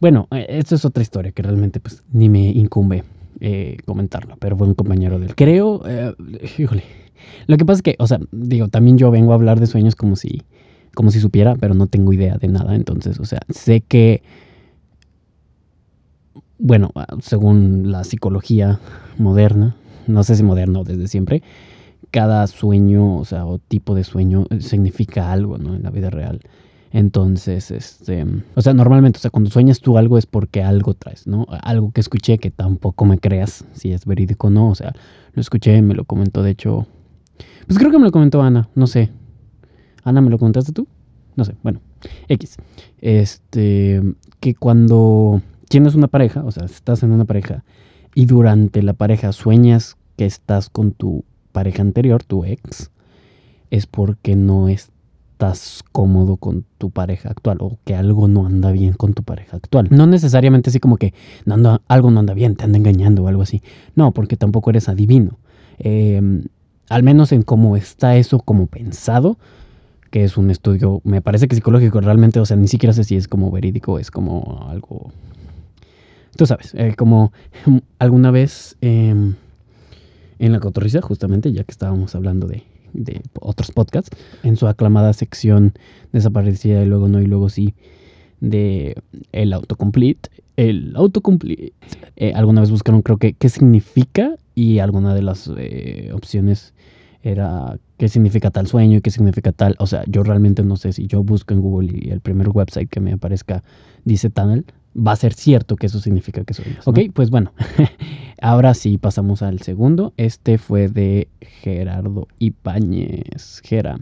Bueno, 0.00 0.28
eh, 0.30 0.46
esto 0.48 0.74
es 0.74 0.84
otra 0.84 1.02
historia 1.02 1.32
que 1.32 1.42
realmente 1.42 1.80
pues 1.80 2.04
ni 2.12 2.28
me 2.28 2.48
incumbe. 2.50 3.04
Eh, 3.40 3.76
comentarlo, 3.84 4.34
pero 4.40 4.56
fue 4.56 4.66
un 4.66 4.74
compañero 4.74 5.20
del. 5.20 5.36
Creo, 5.36 5.82
eh, 5.86 6.12
híjole. 6.58 6.82
Lo 7.46 7.56
que 7.56 7.64
pasa 7.64 7.78
es 7.78 7.82
que, 7.82 7.94
o 8.00 8.06
sea, 8.08 8.18
digo, 8.32 8.66
también 8.66 8.98
yo 8.98 9.12
vengo 9.12 9.30
a 9.30 9.36
hablar 9.36 9.60
de 9.60 9.68
sueños 9.68 9.94
como 9.94 10.16
si, 10.16 10.42
como 10.92 11.12
si 11.12 11.20
supiera, 11.20 11.54
pero 11.54 11.74
no 11.74 11.86
tengo 11.86 12.12
idea 12.12 12.36
de 12.36 12.48
nada. 12.48 12.74
Entonces, 12.74 13.20
o 13.20 13.24
sea, 13.24 13.40
sé 13.48 13.80
que, 13.80 14.22
bueno, 16.58 16.90
según 17.20 17.92
la 17.92 18.02
psicología 18.02 18.80
moderna, 19.18 19.76
no 20.08 20.24
sé 20.24 20.34
si 20.34 20.42
moderna 20.42 20.80
o 20.80 20.84
desde 20.84 21.06
siempre, 21.06 21.44
cada 22.10 22.44
sueño, 22.48 23.18
o 23.18 23.24
sea, 23.24 23.46
o 23.46 23.58
tipo 23.58 23.94
de 23.94 24.02
sueño 24.02 24.46
significa 24.58 25.30
algo, 25.30 25.58
¿no? 25.58 25.76
En 25.76 25.84
la 25.84 25.90
vida 25.90 26.10
real. 26.10 26.40
Entonces, 26.90 27.70
este, 27.70 28.24
o 28.54 28.62
sea, 28.62 28.72
normalmente, 28.72 29.18
o 29.18 29.20
sea, 29.20 29.30
cuando 29.30 29.50
sueñas 29.50 29.80
tú 29.80 29.98
algo 29.98 30.16
es 30.16 30.26
porque 30.26 30.62
algo 30.62 30.94
traes, 30.94 31.26
¿no? 31.26 31.46
Algo 31.62 31.92
que 31.92 32.00
escuché 32.00 32.38
que 32.38 32.50
tampoco 32.50 33.04
me 33.04 33.18
creas 33.18 33.64
si 33.72 33.92
es 33.92 34.06
verídico 34.06 34.46
o 34.46 34.50
no, 34.50 34.70
o 34.70 34.74
sea, 34.74 34.94
lo 35.34 35.40
escuché, 35.40 35.82
me 35.82 35.94
lo 35.94 36.04
comentó, 36.04 36.42
de 36.42 36.50
hecho, 36.50 36.86
pues 37.66 37.78
creo 37.78 37.90
que 37.90 37.98
me 37.98 38.04
lo 38.04 38.12
comentó 38.12 38.42
Ana, 38.42 38.68
no 38.74 38.86
sé. 38.86 39.10
Ana, 40.02 40.20
¿me 40.20 40.30
lo 40.30 40.38
comentaste 40.38 40.72
tú? 40.72 40.88
No 41.36 41.44
sé, 41.44 41.54
bueno, 41.62 41.80
X. 42.28 42.56
Este, 43.00 44.02
que 44.40 44.54
cuando 44.54 45.42
tienes 45.68 45.94
una 45.94 46.08
pareja, 46.08 46.42
o 46.44 46.50
sea, 46.50 46.64
estás 46.64 47.02
en 47.02 47.12
una 47.12 47.26
pareja 47.26 47.64
y 48.14 48.26
durante 48.26 48.82
la 48.82 48.94
pareja 48.94 49.32
sueñas 49.32 49.96
que 50.16 50.24
estás 50.24 50.70
con 50.70 50.92
tu 50.92 51.24
pareja 51.52 51.82
anterior, 51.82 52.24
tu 52.24 52.44
ex, 52.44 52.90
es 53.70 53.86
porque 53.86 54.34
no 54.34 54.68
es 54.68 54.90
estás 55.38 55.84
cómodo 55.92 56.36
con 56.36 56.64
tu 56.78 56.90
pareja 56.90 57.30
actual 57.30 57.58
o 57.60 57.78
que 57.84 57.94
algo 57.94 58.26
no 58.26 58.44
anda 58.44 58.72
bien 58.72 58.94
con 58.94 59.14
tu 59.14 59.22
pareja 59.22 59.56
actual. 59.56 59.86
No 59.88 60.08
necesariamente 60.08 60.70
así 60.70 60.80
como 60.80 60.96
que 60.96 61.14
algo 61.86 62.10
no 62.10 62.18
anda 62.18 62.34
bien, 62.34 62.56
te 62.56 62.64
anda 62.64 62.76
engañando 62.76 63.22
o 63.22 63.28
algo 63.28 63.42
así. 63.42 63.62
No, 63.94 64.10
porque 64.10 64.36
tampoco 64.36 64.70
eres 64.70 64.88
adivino. 64.88 65.38
Em, 65.78 66.46
al 66.88 67.04
menos 67.04 67.30
en 67.30 67.42
cómo 67.42 67.76
está 67.76 68.16
eso 68.16 68.40
como 68.40 68.66
pensado, 68.66 69.38
que 70.10 70.24
es 70.24 70.36
un 70.36 70.50
estudio, 70.50 71.00
me 71.04 71.22
parece 71.22 71.46
que 71.46 71.54
psicológico 71.54 72.00
realmente, 72.00 72.40
o 72.40 72.44
sea, 72.44 72.56
ni 72.56 72.66
siquiera 72.66 72.92
sé 72.92 73.04
si 73.04 73.14
es 73.14 73.28
como 73.28 73.52
verídico, 73.52 74.00
es 74.00 74.10
como 74.10 74.66
algo... 74.68 75.12
Tú 76.36 76.46
sabes, 76.46 76.74
eh, 76.74 76.96
como 76.96 77.32
alguna 78.00 78.32
vez 78.32 78.76
em, 78.80 79.36
en 80.40 80.52
la 80.52 80.58
cotorriza, 80.58 81.00
justamente, 81.00 81.52
ya 81.52 81.62
que 81.62 81.70
estábamos 81.70 82.16
hablando 82.16 82.48
de 82.48 82.64
de 82.98 83.22
otros 83.40 83.70
podcasts, 83.70 84.10
en 84.42 84.56
su 84.56 84.66
aclamada 84.66 85.12
sección 85.12 85.72
Desaparecida 86.12 86.82
y 86.82 86.86
luego 86.86 87.08
no 87.08 87.20
y 87.20 87.26
luego 87.26 87.48
sí 87.48 87.74
de 88.40 88.96
el 89.32 89.52
autocomplete. 89.52 90.30
El 90.56 90.94
autocomplete. 90.96 91.72
Eh, 92.16 92.32
alguna 92.34 92.60
vez 92.60 92.70
buscaron, 92.70 93.02
creo 93.02 93.16
que, 93.16 93.34
qué 93.34 93.48
significa 93.48 94.36
y 94.54 94.80
alguna 94.80 95.14
de 95.14 95.22
las 95.22 95.50
eh, 95.56 96.10
opciones 96.12 96.74
era 97.22 97.78
qué 97.96 98.08
significa 98.08 98.50
tal 98.50 98.66
sueño 98.66 98.98
y 98.98 99.00
qué 99.00 99.10
significa 99.10 99.52
tal. 99.52 99.76
O 99.78 99.86
sea, 99.86 100.04
yo 100.06 100.22
realmente 100.22 100.62
no 100.62 100.76
sé 100.76 100.92
si 100.92 101.06
yo 101.06 101.22
busco 101.22 101.54
en 101.54 101.60
Google 101.60 101.90
y 101.92 102.10
el 102.10 102.20
primer 102.20 102.48
website 102.48 102.88
que 102.88 103.00
me 103.00 103.12
aparezca 103.12 103.62
dice 104.04 104.30
tunnel, 104.30 104.64
va 104.98 105.12
a 105.12 105.16
ser 105.16 105.32
cierto 105.34 105.76
que 105.76 105.86
eso 105.86 106.00
significa 106.00 106.44
que 106.44 106.54
sueñas. 106.54 106.86
Ok, 106.86 106.98
pues 107.14 107.30
bueno, 107.30 107.52
ahora 108.42 108.74
sí 108.74 108.98
pasamos 108.98 109.42
al 109.42 109.60
segundo. 109.60 110.12
Este 110.16 110.58
fue 110.58 110.88
de 110.88 111.28
Gerardo 111.40 112.28
Ibáñez. 112.38 113.60
Gera. 113.62 113.98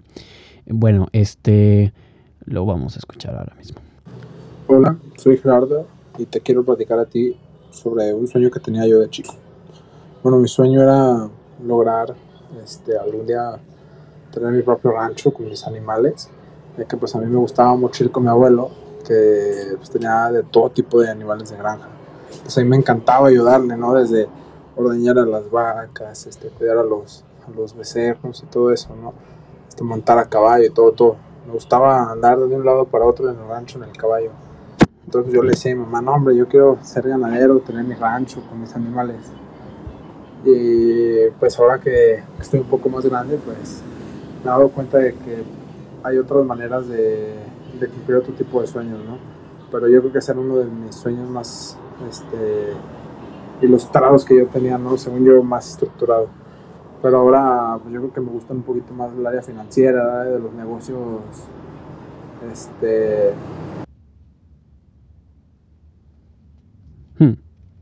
Bueno, 0.66 1.08
este 1.12 1.92
lo 2.44 2.64
vamos 2.64 2.96
a 2.96 2.98
escuchar 2.98 3.36
ahora 3.36 3.54
mismo. 3.56 3.80
Hola, 4.68 4.96
soy 5.16 5.36
Gerardo 5.38 5.86
y 6.18 6.26
te 6.26 6.40
quiero 6.40 6.64
platicar 6.64 6.98
a 6.98 7.04
ti 7.04 7.36
sobre 7.70 8.12
un 8.14 8.26
sueño 8.26 8.50
que 8.50 8.60
tenía 8.60 8.86
yo 8.86 9.00
de 9.00 9.10
chico. 9.10 9.34
Bueno, 10.22 10.38
mi 10.38 10.48
sueño 10.48 10.82
era 10.82 11.28
lograr 11.64 12.14
este, 12.62 12.96
algún 12.98 13.26
día 13.26 13.58
tener 14.32 14.52
mi 14.52 14.62
propio 14.62 14.92
rancho 14.92 15.32
con 15.32 15.46
mis 15.46 15.66
animales, 15.66 16.28
ya 16.76 16.84
que 16.84 16.96
pues 16.96 17.14
a 17.14 17.18
mí 17.18 17.26
me 17.26 17.38
gustaba 17.38 17.74
mucho 17.76 18.04
ir 18.04 18.10
con 18.10 18.24
mi 18.24 18.28
abuelo, 18.28 18.70
que 19.06 19.76
pues, 19.76 19.90
tenía 19.90 20.30
de 20.30 20.42
todo 20.42 20.70
tipo 20.70 21.00
de 21.00 21.10
animales 21.10 21.50
de 21.50 21.56
granja. 21.56 21.88
Pues 22.42 22.56
a 22.58 22.60
mí 22.60 22.68
me 22.68 22.76
encantaba 22.76 23.28
ayudarle, 23.28 23.76
¿no? 23.76 23.94
Desde 23.94 24.28
ordeñar 24.74 25.18
a 25.18 25.24
las 25.24 25.50
vacas, 25.50 26.26
este, 26.26 26.48
cuidar 26.48 26.78
a 26.78 26.82
los, 26.82 27.24
a 27.46 27.50
los 27.56 27.74
becerros 27.74 28.42
y 28.42 28.46
todo 28.46 28.70
eso, 28.70 28.94
¿no? 29.00 29.14
Este, 29.68 29.84
montar 29.84 30.18
a 30.18 30.28
caballo 30.28 30.66
y 30.66 30.70
todo, 30.70 30.92
todo. 30.92 31.16
Me 31.46 31.52
gustaba 31.52 32.10
andar 32.10 32.38
de 32.38 32.54
un 32.54 32.64
lado 32.64 32.84
para 32.84 33.06
otro 33.06 33.30
en 33.30 33.38
el 33.38 33.48
rancho, 33.48 33.78
en 33.78 33.84
el 33.84 33.96
caballo. 33.96 34.30
Entonces 35.04 35.32
yo 35.32 35.42
le 35.42 35.50
decía 35.50 35.72
a 35.72 35.76
mi 35.76 35.82
mamá, 35.82 36.02
no 36.02 36.14
hombre, 36.14 36.36
yo 36.36 36.48
quiero 36.48 36.78
ser 36.82 37.08
ganadero, 37.08 37.60
tener 37.60 37.84
mi 37.84 37.94
rancho 37.94 38.42
con 38.48 38.60
mis 38.60 38.74
animales. 38.74 39.20
Y 40.44 41.30
pues 41.38 41.58
ahora 41.58 41.78
que 41.78 42.22
estoy 42.40 42.60
un 42.60 42.66
poco 42.66 42.88
más 42.88 43.04
grande, 43.04 43.38
pues 43.44 43.82
me 44.44 44.50
he 44.50 44.52
dado 44.52 44.68
cuenta 44.68 44.98
de 44.98 45.14
que 45.14 45.44
hay 46.02 46.18
otras 46.18 46.44
maneras 46.44 46.88
de, 46.88 47.34
de 47.78 47.88
cumplir 47.88 48.18
otro 48.18 48.32
tipo 48.34 48.60
de 48.60 48.66
sueños, 48.66 48.98
¿no? 49.04 49.18
Pero 49.70 49.88
yo 49.88 50.00
creo 50.00 50.12
que 50.12 50.18
ese 50.18 50.32
era 50.32 50.40
uno 50.40 50.56
de 50.56 50.66
mis 50.66 50.94
sueños 50.94 51.28
más 51.28 51.78
este, 52.08 52.72
ilustrados 53.62 54.24
que 54.24 54.36
yo 54.36 54.46
tenía, 54.46 54.78
¿no? 54.78 54.96
Según 54.96 55.24
yo, 55.24 55.42
más 55.42 55.70
estructurado. 55.70 56.28
Pero 57.02 57.18
ahora 57.18 57.78
pues 57.82 57.92
yo 57.92 58.00
creo 58.00 58.12
que 58.12 58.20
me 58.20 58.30
gusta 58.30 58.54
un 58.54 58.62
poquito 58.62 58.92
más 58.94 59.10
el 59.16 59.26
área 59.26 59.42
financiera, 59.42 60.24
de 60.24 60.38
los 60.38 60.52
negocios, 60.52 61.20
este... 62.52 63.32
Hmm, 67.18 67.32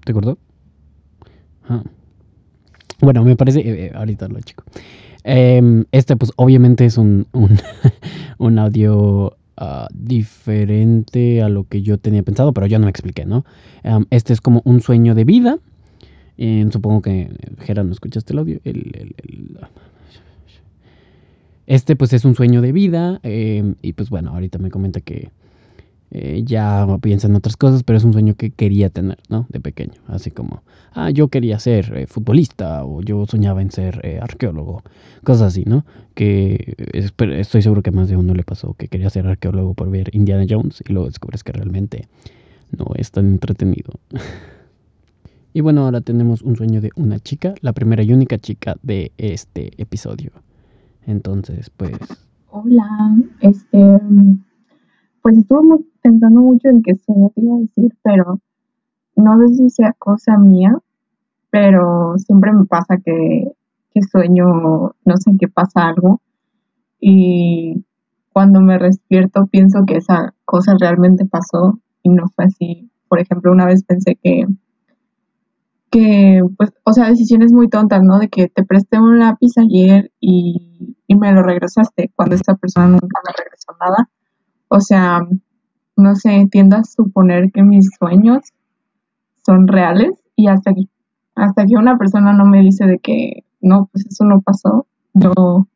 ¿Te 0.05 0.13
acordó? 0.13 0.39
Ah. 1.69 1.83
Bueno, 3.01 3.25
me 3.25 3.37
parece, 3.37 3.61
eh, 3.61 3.87
eh, 3.87 3.93
ahorita 3.95 4.29
lo 4.29 4.41
chico. 4.41 4.65
Em, 5.25 5.85
este 5.91 6.17
pues 6.17 6.33
obviamente 6.37 6.85
es 6.85 6.99
un, 6.99 7.27
un 8.39 8.59
audio 8.59 9.37
uh, 9.61 9.87
diferente 9.93 11.43
a 11.43 11.49
lo 11.49 11.65
que 11.65 11.83
yo 11.83 11.99
tenía 11.99 12.23
pensado, 12.23 12.53
pero 12.53 12.67
yo 12.67 12.79
no 12.79 12.85
me 12.85 12.91
expliqué, 12.91 13.25
¿no? 13.25 13.45
Este 14.11 14.33
es 14.33 14.41
como 14.41 14.63
un 14.65 14.81
sueño 14.81 15.15
de 15.15 15.25
vida. 15.25 15.59
Eh, 16.37 16.67
supongo 16.73 17.03
que, 17.03 17.31
Gerard, 17.61 17.87
¿no 17.87 17.93
escuchaste 17.93 18.33
el 18.33 18.39
audio? 18.41 18.61
El, 18.65 19.17
este 21.67 21.97
pues 21.97 22.13
es 22.13 22.25
un 22.25 22.35
sueño 22.35 22.61
de 22.61 22.73
vida 22.73 23.21
eh, 23.23 23.75
y 23.81 23.95
pues 23.95 24.11
bueno, 24.11 24.33
ahorita 24.33 24.59
me 24.59 24.71
comenta 24.71 25.01
que 25.01 25.31
eh, 26.11 26.43
ya 26.45 26.87
piensa 27.01 27.27
en 27.27 27.35
otras 27.35 27.57
cosas, 27.57 27.83
pero 27.83 27.97
es 27.97 28.05
un 28.05 28.13
sueño 28.13 28.35
que 28.35 28.51
quería 28.51 28.89
tener, 28.91 29.19
¿no? 29.29 29.47
De 29.49 29.61
pequeño, 29.61 29.95
así 30.07 30.31
como, 30.31 30.63
ah, 30.93 31.11
yo 31.11 31.29
quería 31.29 31.59
ser 31.59 31.97
eh, 31.97 32.07
futbolista 32.07 32.85
o 32.85 33.01
yo 33.03 33.27
soñaba 33.27 33.63
en 33.63 33.71
ser 33.71 34.01
eh, 34.05 34.21
arqueólogo, 34.23 34.83
cosas 35.25 35.49
así, 35.49 35.65
¿no? 35.67 35.85
Que 36.15 36.75
estoy 36.93 37.63
seguro 37.63 37.83
que 37.83 37.91
más 37.91 38.09
de 38.09 38.17
uno 38.17 38.35
le 38.35 38.45
pasó 38.45 38.75
que 38.75 38.89
quería 38.89 39.11
ser 39.11 39.27
arqueólogo 39.27 39.75
por 39.75 39.91
ver 39.91 40.15
Indiana 40.15 40.45
Jones 40.49 40.83
y 40.89 40.93
luego 40.93 41.09
descubres 41.09 41.43
que 41.43 41.53
realmente 41.53 42.07
no 42.77 42.87
es 42.95 43.11
tan 43.11 43.27
entretenido. 43.27 43.95
y 45.53 45.61
bueno, 45.63 45.85
ahora 45.85 46.01
tenemos 46.01 46.43
un 46.43 46.57
sueño 46.57 46.81
de 46.81 46.91
una 46.95 47.19
chica, 47.19 47.55
la 47.61 47.73
primera 47.73 48.03
y 48.03 48.13
única 48.13 48.39
chica 48.39 48.77
de 48.83 49.11
este 49.19 49.73
episodio. 49.83 50.31
Entonces, 51.07 51.71
pues... 51.71 51.99
Hola, 52.51 53.17
este 53.41 53.99
pues 55.25 55.39
estuve 55.39 55.79
pensando 56.05 56.41
mucho 56.41 56.69
en 56.69 56.83
qué 56.83 56.95
sueño 56.95 57.31
te 57.35 57.41
iba 57.41 57.57
a 57.57 57.61
decir, 57.61 57.97
pero 58.03 58.41
no 59.17 59.39
sé 59.39 59.55
si 59.55 59.71
sea 59.71 59.95
cosa 59.99 60.37
mía, 60.37 60.79
pero 61.51 62.15
siempre 62.19 62.53
me 62.53 62.67
pasa 62.67 62.99
que, 63.05 63.51
que 63.91 64.03
sueño, 64.03 64.45
no 65.05 65.17
sé, 65.17 65.31
que 65.41 65.49
pasa 65.49 65.89
algo 65.89 66.21
y 67.01 67.85
cuando 68.33 68.61
me 68.61 68.79
despierto 68.79 69.47
pienso 69.47 69.85
que 69.87 69.97
esa 69.97 70.35
cosa 70.45 70.77
realmente 70.79 71.25
pasó 71.25 71.81
y 72.03 72.11
no 72.11 72.29
fue 72.35 72.45
así. 72.47 72.91
Por 73.09 73.21
ejemplo, 73.21 73.51
una 73.53 73.67
vez 73.67 73.85
pensé 73.85 74.17
que, 74.23 74.47
que 75.91 76.43
pues, 76.59 76.73
o 76.85 76.93
sea, 76.93 77.09
decisiones 77.09 77.53
muy 77.53 77.69
tontas, 77.69 78.03
¿no? 78.03 78.19
De 78.19 78.29
que 78.29 78.49
te 78.49 78.65
presté 78.65 78.99
un 78.99 79.19
lápiz 79.21 79.53
ayer 79.57 80.13
y, 80.21 80.97
y 81.07 81.17
me 81.17 81.33
lo 81.33 81.43
regresaste 81.43 82.13
cuando 82.15 82.35
esta 82.35 82.57
persona 82.57 82.89
nunca 82.89 83.21
me 83.27 83.33
regresó 83.37 83.73
nada 83.81 84.11
o 84.69 84.81
sea, 84.81 85.21
no 85.97 86.15
sé, 86.15 86.49
tiendo 86.51 86.77
a 86.77 86.85
suponer 86.85 87.51
que 87.53 87.63
mis 87.63 87.91
sueños 87.99 88.53
son 89.45 89.69
reales 89.69 90.13
y 90.37 90.49
hasta 90.49 90.75
que, 90.75 90.87
hasta 91.35 91.67
que 91.67 91.77
una 91.77 91.99
persona 91.99 92.33
no 92.33 92.47
me 92.47 92.61
dice 92.61 92.87
de 92.87 92.99
que 92.99 93.45
no, 93.61 93.89
pues 93.93 94.07
eso 94.07 94.25
no 94.25 94.41
pasó, 94.41 94.87
yo, 95.15 95.67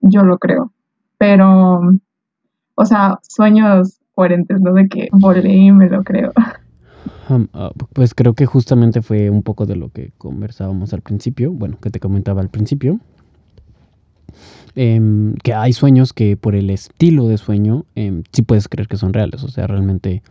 yo 0.00 0.22
lo 0.22 0.38
creo. 0.38 0.72
Pero, 1.18 1.80
o 2.74 2.84
sea, 2.84 3.18
sueños 3.22 4.00
coherentes, 4.14 4.60
no 4.60 4.72
de 4.72 4.88
que 4.88 5.08
volé 5.12 5.54
y 5.54 5.72
me 5.72 5.88
lo 5.88 6.02
creo. 6.02 6.32
Uh, 7.28 7.70
pues 7.92 8.12
creo 8.14 8.34
que 8.34 8.44
justamente 8.44 9.02
fue 9.02 9.30
un 9.30 9.42
poco 9.42 9.64
de 9.64 9.76
lo 9.76 9.90
que 9.90 10.12
conversábamos 10.18 10.92
al 10.92 11.00
principio, 11.00 11.52
bueno, 11.52 11.78
que 11.80 11.90
te 11.90 12.00
comentaba 12.00 12.40
al 12.40 12.48
principio, 12.48 12.98
eh, 14.76 15.00
que 15.42 15.54
hay 15.54 15.72
sueños 15.72 16.12
que 16.12 16.36
por 16.36 16.54
el 16.54 16.70
estilo 16.70 17.28
de 17.28 17.38
sueño 17.38 17.86
eh, 17.96 18.22
sí 18.32 18.42
puedes 18.42 18.68
creer 18.68 18.88
que 18.88 18.96
son 18.96 19.12
reales. 19.12 19.44
O 19.44 19.48
sea, 19.48 19.66
realmente 19.66 20.22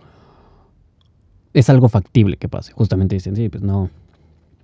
es 1.54 1.70
algo 1.70 1.90
factible 1.90 2.38
que 2.38 2.50
pase. 2.50 2.72
Justamente 2.74 3.16
dicen, 3.16 3.36
sí, 3.36 3.50
pues 3.50 3.64
no, 3.64 3.90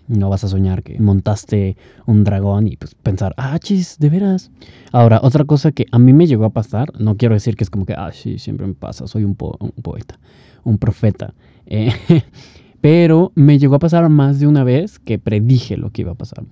no 0.08 0.30
vas 0.30 0.44
a 0.44 0.48
soñar 0.48 0.84
que 0.84 1.00
montaste 1.00 1.78
un 2.06 2.24
dragón 2.24 2.68
y 2.68 2.78
pues 2.78 2.96
pensar, 2.96 3.34
ah, 3.38 3.58
chis, 3.60 3.98
de 4.00 4.10
veras. 4.10 4.52
Ahora, 4.92 5.20
otra 5.24 5.46
cosa 5.46 5.72
que 5.72 5.86
a 5.92 6.00
mí 6.00 6.14
me 6.14 6.28
llegó 6.28 6.46
a 6.46 6.50
pasar, 6.52 6.92
no 7.00 7.18
quiero 7.18 7.34
decir 7.34 7.56
que 7.56 7.64
es 7.64 7.70
como 7.70 7.86
que, 7.86 7.94
ah, 7.94 8.12
sí, 8.14 8.38
siempre 8.38 8.68
me 8.68 8.74
pasa, 8.74 9.08
soy 9.08 9.24
un 9.24 9.36
poeta, 9.36 10.20
un 10.64 10.78
profeta. 10.78 11.34
Eh, 11.66 11.92
pero 12.86 13.32
me 13.34 13.58
llegó 13.58 13.74
a 13.74 13.80
pasar 13.80 14.08
más 14.10 14.40
de 14.40 14.46
una 14.46 14.64
vez 14.64 15.00
que 15.00 15.18
predije 15.18 15.76
lo 15.76 15.90
que 15.90 16.04
iba 16.04 16.12
a 16.12 16.16
pasar. 16.16 16.44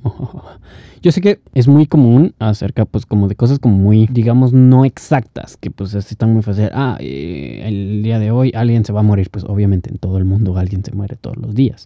Yo 1.04 1.12
sé 1.12 1.22
que 1.22 1.42
es 1.54 1.68
muy 1.68 1.86
común 1.86 2.34
acerca, 2.40 2.86
pues, 2.86 3.06
como 3.06 3.28
de 3.28 3.36
cosas 3.36 3.60
como 3.60 3.78
muy, 3.78 4.08
digamos, 4.08 4.52
no 4.52 4.84
exactas, 4.84 5.58
que 5.58 5.70
pues 5.70 5.94
así 5.94 6.16
están 6.16 6.34
muy 6.34 6.42
fácil. 6.42 6.70
Ah, 6.74 6.98
eh, 7.00 7.62
el 7.66 8.02
día 8.02 8.18
de 8.18 8.32
hoy 8.32 8.52
alguien 8.56 8.84
se 8.84 8.92
va 8.92 9.02
a 9.02 9.04
morir. 9.04 9.30
Pues 9.30 9.46
obviamente 9.46 9.92
en 9.92 10.00
todo 10.00 10.18
el 10.18 10.26
mundo 10.26 10.58
alguien 10.58 10.84
se 10.84 10.92
muere 10.92 11.18
todos 11.18 11.38
los 11.38 11.54
días. 11.54 11.86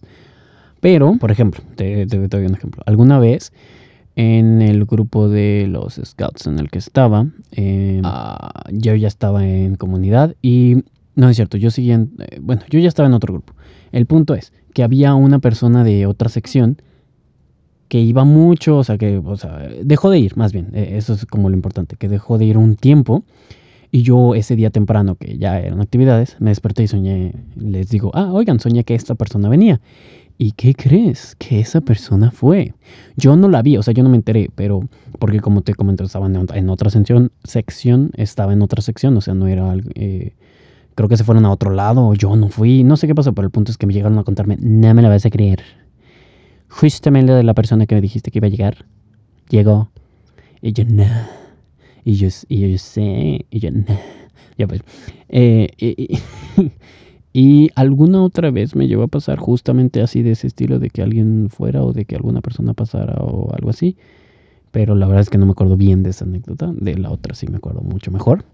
Pero, 0.80 1.18
por 1.20 1.30
ejemplo, 1.30 1.62
te, 1.76 2.06
te, 2.06 2.28
doy 2.28 2.46
un 2.46 2.54
ejemplo. 2.54 2.82
Alguna 2.86 3.18
vez 3.18 3.52
en 4.16 4.62
el 4.62 4.86
grupo 4.86 5.28
de 5.28 5.66
los 5.68 6.00
scouts 6.02 6.46
en 6.46 6.58
el 6.58 6.70
que 6.70 6.78
estaba, 6.78 7.26
eh, 7.52 8.00
yo 8.72 8.94
ya 8.94 9.08
estaba 9.08 9.46
en 9.46 9.74
comunidad 9.74 10.36
y 10.40 10.84
no 11.18 11.28
es 11.28 11.34
cierto, 11.34 11.56
yo 11.56 11.72
seguía, 11.72 11.94
en, 11.94 12.12
eh, 12.20 12.38
bueno, 12.40 12.62
yo 12.70 12.78
ya 12.78 12.86
estaba 12.86 13.08
en 13.08 13.12
otro 13.12 13.34
grupo. 13.34 13.52
El 13.90 14.06
punto 14.06 14.34
es 14.34 14.52
que 14.72 14.84
había 14.84 15.14
una 15.14 15.40
persona 15.40 15.82
de 15.82 16.06
otra 16.06 16.28
sección 16.28 16.80
que 17.88 17.98
iba 17.98 18.22
mucho, 18.22 18.76
o 18.76 18.84
sea, 18.84 18.98
que, 18.98 19.18
o 19.18 19.36
sea, 19.36 19.68
dejó 19.82 20.10
de 20.10 20.20
ir, 20.20 20.36
más 20.36 20.52
bien, 20.52 20.68
eh, 20.74 20.92
eso 20.92 21.14
es 21.14 21.26
como 21.26 21.48
lo 21.48 21.56
importante, 21.56 21.96
que 21.96 22.08
dejó 22.08 22.38
de 22.38 22.44
ir 22.44 22.56
un 22.56 22.76
tiempo. 22.76 23.24
Y 23.90 24.02
yo 24.02 24.36
ese 24.36 24.54
día 24.54 24.70
temprano, 24.70 25.16
que 25.16 25.38
ya 25.38 25.58
eran 25.58 25.80
actividades, 25.80 26.36
me 26.38 26.50
desperté 26.50 26.84
y 26.84 26.88
soñé, 26.88 27.32
les 27.56 27.88
digo, 27.88 28.12
ah, 28.14 28.30
oigan, 28.32 28.60
soñé 28.60 28.84
que 28.84 28.94
esta 28.94 29.16
persona 29.16 29.48
venía. 29.48 29.80
¿Y 30.36 30.52
qué 30.52 30.72
crees? 30.72 31.34
Que 31.36 31.58
esa 31.58 31.80
persona 31.80 32.30
fue. 32.30 32.74
Yo 33.16 33.36
no 33.36 33.48
la 33.48 33.62
vi, 33.62 33.76
o 33.76 33.82
sea, 33.82 33.92
yo 33.92 34.04
no 34.04 34.08
me 34.08 34.16
enteré, 34.16 34.50
pero 34.54 34.88
porque 35.18 35.40
como 35.40 35.62
te 35.62 35.74
comenté, 35.74 36.04
estaba 36.04 36.26
en, 36.26 36.68
otra 36.68 36.90
sección, 36.90 37.32
sección, 37.42 38.12
estaba 38.14 38.52
en 38.52 38.62
otra 38.62 38.82
sección, 38.82 39.16
o 39.16 39.20
sea, 39.20 39.34
no 39.34 39.48
era 39.48 39.72
algo... 39.72 39.90
Eh, 39.96 40.34
creo 40.98 41.08
que 41.08 41.16
se 41.16 41.22
fueron 41.22 41.46
a 41.46 41.52
otro 41.52 41.70
lado 41.70 42.12
yo 42.14 42.34
no 42.34 42.48
fui, 42.48 42.82
no 42.82 42.96
sé 42.96 43.06
qué 43.06 43.14
pasó, 43.14 43.32
pero 43.32 43.46
el 43.46 43.52
punto 43.52 43.70
es 43.70 43.78
que 43.78 43.86
me 43.86 43.92
llegaron 43.92 44.18
a 44.18 44.24
contarme, 44.24 44.56
no 44.60 44.92
me 44.94 45.00
la 45.00 45.08
vas 45.08 45.24
a 45.24 45.30
creer. 45.30 45.62
Justamente 46.68 47.32
de 47.32 47.44
la 47.44 47.54
persona 47.54 47.86
que 47.86 47.94
me 47.94 48.00
dijiste 48.00 48.32
que 48.32 48.40
iba 48.40 48.48
a 48.48 48.50
llegar, 48.50 48.84
llegó. 49.48 49.90
Y 50.60 50.72
yo, 50.72 50.84
no. 50.86 51.04
Y 52.04 52.14
yo, 52.14 52.26
y 52.48 52.72
yo 52.72 52.78
sé, 52.78 53.46
y 53.48 53.60
yo, 53.60 53.70
no. 53.70 53.84
ya 54.58 54.66
pues. 54.66 54.80
Eh, 55.28 55.68
y, 55.78 56.18
y 57.32 57.70
alguna 57.76 58.20
otra 58.24 58.50
vez 58.50 58.74
me 58.74 58.88
llegó 58.88 59.04
a 59.04 59.08
pasar 59.08 59.38
justamente 59.38 60.02
así 60.02 60.22
de 60.22 60.32
ese 60.32 60.48
estilo 60.48 60.80
de 60.80 60.90
que 60.90 61.02
alguien 61.02 61.48
fuera 61.48 61.84
o 61.84 61.92
de 61.92 62.06
que 62.06 62.16
alguna 62.16 62.40
persona 62.40 62.74
pasara 62.74 63.14
o 63.20 63.54
algo 63.54 63.70
así. 63.70 63.96
Pero 64.72 64.96
la 64.96 65.06
verdad 65.06 65.22
es 65.22 65.30
que 65.30 65.38
no 65.38 65.46
me 65.46 65.52
acuerdo 65.52 65.76
bien 65.76 66.02
de 66.02 66.10
esa 66.10 66.24
anécdota. 66.24 66.72
De 66.74 66.98
la 66.98 67.12
otra 67.12 67.36
sí 67.36 67.46
me 67.46 67.58
acuerdo 67.58 67.82
mucho 67.82 68.10
mejor. 68.10 68.44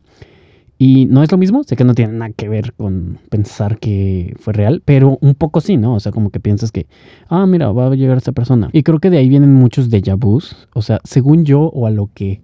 Y 0.76 1.06
no 1.06 1.22
es 1.22 1.30
lo 1.30 1.38
mismo, 1.38 1.62
sé 1.62 1.76
que 1.76 1.84
no 1.84 1.94
tiene 1.94 2.14
nada 2.14 2.32
que 2.32 2.48
ver 2.48 2.72
con 2.72 3.18
pensar 3.30 3.78
que 3.78 4.34
fue 4.40 4.52
real, 4.52 4.82
pero 4.84 5.18
un 5.20 5.34
poco 5.34 5.60
sí, 5.60 5.76
¿no? 5.76 5.94
O 5.94 6.00
sea, 6.00 6.10
como 6.10 6.30
que 6.30 6.40
piensas 6.40 6.72
que, 6.72 6.86
ah, 7.28 7.46
mira, 7.46 7.70
va 7.70 7.86
a 7.86 7.94
llegar 7.94 8.16
esta 8.16 8.32
persona. 8.32 8.70
Y 8.72 8.82
creo 8.82 8.98
que 8.98 9.10
de 9.10 9.18
ahí 9.18 9.28
vienen 9.28 9.54
muchos 9.54 9.88
déjà 9.88 10.16
vus. 10.18 10.68
O 10.74 10.82
sea, 10.82 11.00
según 11.04 11.44
yo 11.44 11.60
o 11.62 11.86
a 11.86 11.90
lo 11.90 12.10
que 12.12 12.42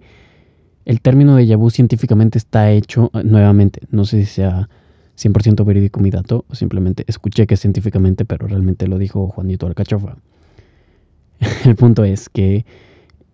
el 0.85 1.01
término 1.01 1.37
déjà 1.37 1.57
vu 1.57 1.69
científicamente 1.69 2.37
está 2.37 2.71
hecho, 2.71 3.11
eh, 3.13 3.23
nuevamente, 3.23 3.81
no 3.91 4.05
sé 4.05 4.21
si 4.21 4.25
sea 4.25 4.69
100% 5.17 5.65
verídico 5.65 5.99
mi 5.99 6.09
dato, 6.09 6.45
o 6.49 6.55
simplemente 6.55 7.03
escuché 7.07 7.45
que 7.45 7.57
científicamente, 7.57 8.23
pero 8.23 8.47
realmente 8.47 8.87
lo 8.87 8.97
dijo 8.97 9.27
Juanito 9.27 9.67
Alcachofa. 9.67 10.15
el 11.65 11.75
punto 11.75 12.05
es 12.05 12.29
que 12.29 12.65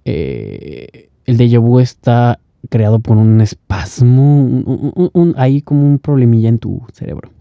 eh, 0.05 1.09
el 1.25 1.37
déjà 1.37 1.59
vu 1.59 1.79
está 1.79 2.39
creado 2.67 2.99
por 2.99 3.17
un 3.17 3.41
espasmo, 3.41 4.41
un, 4.41 5.33
ahí 5.37 5.61
como 5.61 5.85
un 5.85 5.99
problemilla 5.99 6.49
en 6.49 6.59
tu 6.59 6.81
cerebro. 6.93 7.31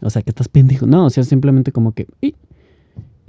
O 0.00 0.10
sea, 0.10 0.22
que 0.22 0.30
estás 0.30 0.48
pendejo. 0.48 0.86
No, 0.86 1.06
o 1.06 1.10
sea, 1.10 1.24
simplemente 1.24 1.72
como 1.72 1.92
que... 1.92 2.06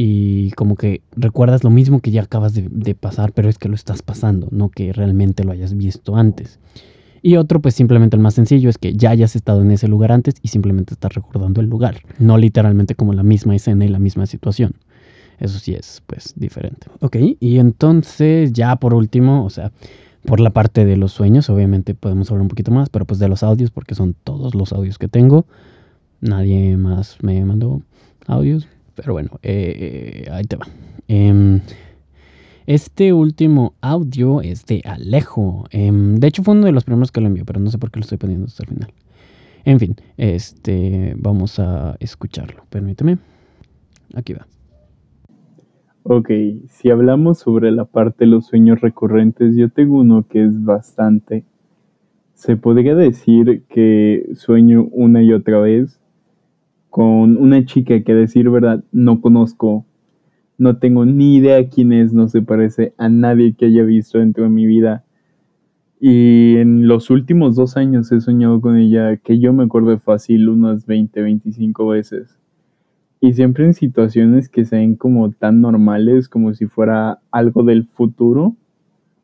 Y, 0.01 0.51
como 0.51 0.77
que 0.77 1.01
recuerdas 1.11 1.65
lo 1.65 1.69
mismo 1.69 1.99
que 1.99 2.11
ya 2.11 2.21
acabas 2.21 2.53
de, 2.53 2.95
pasar, 2.95 3.33
pero 3.33 3.49
es 3.49 3.57
que 3.57 3.67
lo 3.67 3.75
estás 3.75 4.01
pasando, 4.01 4.47
no 4.49 4.69
que 4.69 4.93
realmente 4.93 5.43
lo 5.43 5.51
hayas 5.51 5.75
visto 5.75 6.15
antes. 6.15 6.57
Y 7.21 7.35
otro, 7.35 7.61
pues 7.61 7.75
simplemente 7.75 8.15
el 8.15 8.21
más 8.21 8.35
sencillo, 8.35 8.69
es 8.69 8.77
que 8.77 8.93
ya 8.93 9.09
hayas 9.09 9.35
estado 9.35 9.61
en 9.61 9.71
ese 9.71 9.89
lugar 9.89 10.13
antes 10.13 10.35
y 10.41 10.47
simplemente 10.47 10.93
estás 10.93 11.15
recordando 11.15 11.59
el 11.59 11.67
lugar, 11.67 11.97
no 12.17 12.37
literalmente 12.37 12.95
como 12.95 13.11
la 13.11 13.23
misma 13.23 13.57
escena 13.57 13.83
y 13.83 13.89
la 13.89 13.99
misma 13.99 14.25
situación. 14.25 14.73
Eso 15.39 15.59
sí 15.59 15.73
es, 15.73 16.01
pues, 16.05 16.33
diferente. 16.35 16.87
Ok, 17.01 17.17
y 17.39 17.59
entonces 17.59 18.51
ya 18.53 18.75
por 18.75 18.93
último, 18.93 19.45
o 19.45 19.49
sea, 19.49 19.71
por 20.25 20.39
la 20.39 20.49
parte 20.49 20.85
de 20.85 20.97
los 20.97 21.13
sueños, 21.13 21.49
obviamente 21.49 21.95
podemos 21.95 22.29
hablar 22.29 22.43
un 22.43 22.47
poquito 22.49 22.71
más, 22.71 22.89
pero 22.89 23.05
pues 23.05 23.19
de 23.19 23.27
los 23.27 23.43
audios, 23.43 23.71
porque 23.71 23.95
son 23.95 24.15
todos 24.23 24.55
los 24.55 24.73
audios 24.73 24.97
que 24.97 25.07
tengo. 25.07 25.45
Nadie 26.21 26.75
más 26.77 27.17
me 27.21 27.43
mandó 27.45 27.81
audios, 28.27 28.67
pero 28.95 29.13
bueno, 29.13 29.39
eh, 29.43 30.27
ahí 30.31 30.43
te 30.43 30.57
va. 30.57 30.67
Em, 31.07 31.61
este 32.67 33.13
último 33.13 33.73
audio 33.81 34.41
es 34.41 34.65
de 34.65 34.81
Alejo. 34.85 35.65
Em, 35.71 36.17
de 36.17 36.27
hecho 36.27 36.43
fue 36.43 36.53
uno 36.53 36.65
de 36.65 36.71
los 36.71 36.83
primeros 36.83 37.11
que 37.11 37.21
lo 37.21 37.27
envió, 37.27 37.45
pero 37.45 37.59
no 37.59 37.71
sé 37.71 37.77
por 37.77 37.89
qué 37.89 37.99
lo 37.99 38.03
estoy 38.03 38.17
poniendo 38.17 38.47
hasta 38.47 38.63
el 38.63 38.69
final. 38.69 38.93
En 39.65 39.79
fin, 39.79 39.95
este, 40.17 41.15
vamos 41.17 41.59
a 41.59 41.95
escucharlo. 41.99 42.65
Permíteme. 42.69 43.17
Aquí 44.13 44.33
va. 44.33 44.45
Ok, 46.11 46.31
si 46.69 46.89
hablamos 46.89 47.37
sobre 47.37 47.71
la 47.71 47.85
parte 47.85 48.25
de 48.25 48.31
los 48.31 48.47
sueños 48.47 48.81
recurrentes, 48.81 49.55
yo 49.55 49.69
tengo 49.69 49.99
uno 49.99 50.25
que 50.27 50.43
es 50.43 50.63
bastante. 50.63 51.45
Se 52.33 52.57
podría 52.57 52.95
decir 52.95 53.61
que 53.69 54.27
sueño 54.33 54.87
una 54.91 55.21
y 55.21 55.33
otra 55.33 55.59
vez 55.59 55.99
con 56.89 57.37
una 57.37 57.63
chica 57.63 58.01
que 58.01 58.15
decir 58.15 58.49
verdad 58.49 58.83
no 58.91 59.21
conozco, 59.21 59.85
no 60.57 60.77
tengo 60.77 61.05
ni 61.05 61.35
idea 61.35 61.69
quién 61.69 61.93
es, 61.93 62.11
no 62.11 62.27
se 62.27 62.41
parece 62.41 62.91
a 62.97 63.07
nadie 63.07 63.53
que 63.53 63.67
haya 63.67 63.83
visto 63.83 64.17
dentro 64.17 64.45
de 64.45 64.49
mi 64.49 64.65
vida. 64.65 65.03
Y 65.99 66.55
en 66.55 66.87
los 66.87 67.11
últimos 67.11 67.55
dos 67.55 67.77
años 67.77 68.11
he 68.11 68.19
soñado 68.19 68.61
con 68.61 68.77
ella, 68.77 69.17
que 69.17 69.37
yo 69.37 69.53
me 69.53 69.65
acuerdo 69.65 69.99
fácil 69.99 70.49
unas 70.49 70.87
20, 70.87 71.21
25 71.21 71.87
veces. 71.89 72.38
Y 73.21 73.33
siempre 73.33 73.65
en 73.65 73.73
situaciones 73.73 74.47
que 74.47 74.65
se 74.65 74.77
ven 74.77 74.95
como 74.95 75.31
tan 75.31 75.61
normales, 75.61 76.29
como 76.29 76.53
si 76.53 76.67
fuera 76.67 77.19
algo 77.31 77.63
del 77.63 77.85
futuro, 77.85 78.55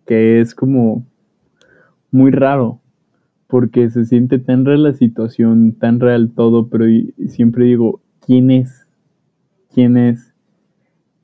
que 0.05 0.41
es 0.41 0.53
como 0.53 1.05
muy 2.11 2.31
raro, 2.31 2.81
porque 3.47 3.89
se 3.89 4.05
siente 4.05 4.39
tan 4.39 4.65
real 4.65 4.83
la 4.83 4.93
situación, 4.93 5.73
tan 5.73 5.99
real 5.99 6.31
todo, 6.35 6.67
pero 6.67 6.85
siempre 7.27 7.65
digo, 7.65 8.01
¿quién 8.25 8.51
es? 8.51 8.87
¿Quién 9.73 9.97
es? 9.97 10.33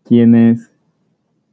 ¿Quién 0.03 0.36
es? 0.36 0.71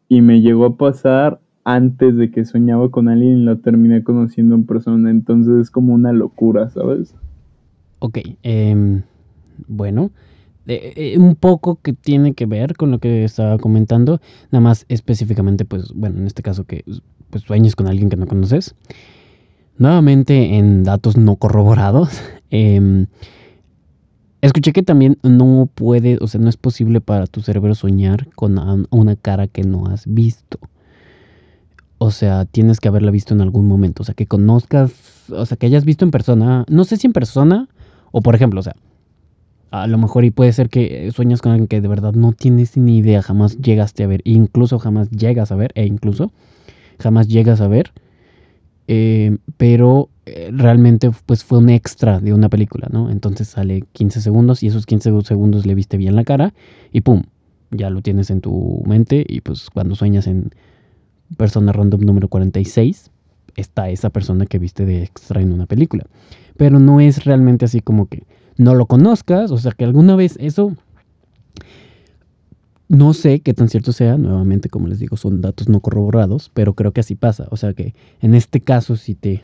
Y 0.08 0.22
me 0.22 0.40
llegó 0.40 0.66
a 0.66 0.76
pasar 0.76 1.40
antes 1.64 2.16
de 2.16 2.30
que 2.30 2.44
soñaba 2.44 2.90
con 2.90 3.08
alguien 3.08 3.38
y 3.38 3.44
lo 3.44 3.58
terminé 3.58 4.02
conociendo 4.02 4.54
en 4.54 4.64
persona, 4.64 5.10
entonces 5.10 5.54
es 5.62 5.70
como 5.70 5.92
una 5.92 6.12
locura, 6.12 6.70
¿sabes? 6.70 7.14
Ok, 7.98 8.18
em, 8.42 9.02
bueno, 9.66 10.10
eh, 10.70 11.16
un 11.18 11.34
poco 11.34 11.80
que 11.80 11.94
tiene 11.94 12.34
que 12.34 12.44
ver 12.44 12.76
con 12.76 12.90
lo 12.90 12.98
que 12.98 13.24
estaba 13.24 13.56
comentando, 13.58 14.20
nada 14.50 14.60
más 14.60 14.84
específicamente, 14.88 15.64
pues, 15.64 15.92
bueno, 15.94 16.18
en 16.18 16.26
este 16.26 16.42
caso 16.42 16.64
que 16.64 16.84
pues, 17.30 17.44
sueñes 17.44 17.74
con 17.74 17.86
alguien 17.86 18.10
que 18.10 18.16
no 18.16 18.26
conoces. 18.26 18.74
Nuevamente 19.78 20.58
en 20.58 20.84
datos 20.84 21.16
no 21.16 21.36
corroborados, 21.36 22.10
em, 22.50 23.06
escuché 24.42 24.72
que 24.72 24.82
también 24.82 25.18
no 25.22 25.70
puede, 25.74 26.18
o 26.20 26.26
sea, 26.26 26.40
no 26.40 26.50
es 26.50 26.58
posible 26.58 27.00
para 27.00 27.26
tu 27.26 27.40
cerebro 27.40 27.74
soñar 27.74 28.28
con 28.34 28.86
una 28.90 29.16
cara 29.16 29.46
que 29.46 29.62
no 29.62 29.86
has 29.86 30.06
visto. 30.06 30.58
O 31.96 32.10
sea, 32.10 32.44
tienes 32.44 32.78
que 32.78 32.88
haberla 32.88 33.10
visto 33.10 33.34
en 33.34 33.40
algún 33.40 33.66
momento. 33.66 34.02
O 34.02 34.04
sea, 34.04 34.14
que 34.14 34.26
conozcas, 34.26 34.92
o 35.30 35.46
sea, 35.46 35.56
que 35.56 35.66
hayas 35.66 35.84
visto 35.84 36.04
en 36.04 36.12
persona. 36.12 36.64
No 36.68 36.84
sé 36.84 36.96
si 36.96 37.08
en 37.08 37.12
persona 37.12 37.68
o, 38.12 38.20
por 38.20 38.34
ejemplo, 38.34 38.60
o 38.60 38.62
sea, 38.62 38.76
a 39.70 39.86
lo 39.86 39.98
mejor 39.98 40.24
y 40.24 40.30
puede 40.30 40.52
ser 40.52 40.68
que 40.70 41.10
sueñas 41.12 41.42
con 41.42 41.52
alguien 41.52 41.68
que 41.68 41.80
de 41.80 41.88
verdad 41.88 42.14
no 42.14 42.32
tienes 42.32 42.76
ni 42.76 42.98
idea, 42.98 43.22
jamás 43.22 43.58
llegaste 43.58 44.04
a 44.04 44.06
ver, 44.06 44.22
incluso 44.24 44.78
jamás 44.78 45.10
llegas 45.10 45.52
a 45.52 45.56
ver, 45.56 45.72
e 45.74 45.86
incluso 45.86 46.32
jamás 46.98 47.28
llegas 47.28 47.60
a 47.60 47.68
ver, 47.68 47.92
eh, 48.86 49.36
pero 49.56 50.08
eh, 50.24 50.50
realmente 50.52 51.10
pues 51.26 51.44
fue 51.44 51.58
un 51.58 51.68
extra 51.68 52.20
de 52.20 52.32
una 52.32 52.48
película, 52.48 52.88
¿no? 52.90 53.10
Entonces 53.10 53.48
sale 53.48 53.84
15 53.92 54.20
segundos 54.20 54.62
y 54.62 54.68
esos 54.68 54.86
15 54.86 55.22
segundos 55.22 55.66
le 55.66 55.74
viste 55.74 55.96
bien 55.96 56.16
la 56.16 56.24
cara 56.24 56.54
y 56.92 57.02
¡pum! 57.02 57.22
Ya 57.70 57.90
lo 57.90 58.00
tienes 58.00 58.30
en 58.30 58.40
tu 58.40 58.82
mente 58.86 59.24
y 59.28 59.42
pues 59.42 59.68
cuando 59.68 59.94
sueñas 59.94 60.26
en 60.26 60.50
persona 61.36 61.72
random 61.72 62.00
número 62.00 62.28
46, 62.28 63.10
está 63.56 63.90
esa 63.90 64.08
persona 64.08 64.46
que 64.46 64.58
viste 64.58 64.86
de 64.86 65.02
extra 65.02 65.42
en 65.42 65.52
una 65.52 65.66
película. 65.66 66.04
Pero 66.56 66.80
no 66.80 67.00
es 67.00 67.24
realmente 67.24 67.66
así 67.66 67.80
como 67.80 68.06
que 68.06 68.24
no 68.58 68.74
lo 68.74 68.86
conozcas, 68.86 69.50
o 69.50 69.56
sea, 69.56 69.72
que 69.72 69.84
alguna 69.84 70.16
vez 70.16 70.36
eso, 70.40 70.76
no 72.88 73.14
sé 73.14 73.40
qué 73.40 73.54
tan 73.54 73.68
cierto 73.68 73.92
sea, 73.92 74.18
nuevamente, 74.18 74.68
como 74.68 74.88
les 74.88 74.98
digo, 74.98 75.16
son 75.16 75.40
datos 75.40 75.68
no 75.68 75.80
corroborados, 75.80 76.50
pero 76.52 76.74
creo 76.74 76.92
que 76.92 77.00
así 77.00 77.14
pasa, 77.14 77.46
o 77.50 77.56
sea, 77.56 77.72
que 77.72 77.94
en 78.20 78.34
este 78.34 78.60
caso, 78.60 78.96
si 78.96 79.14
te 79.14 79.42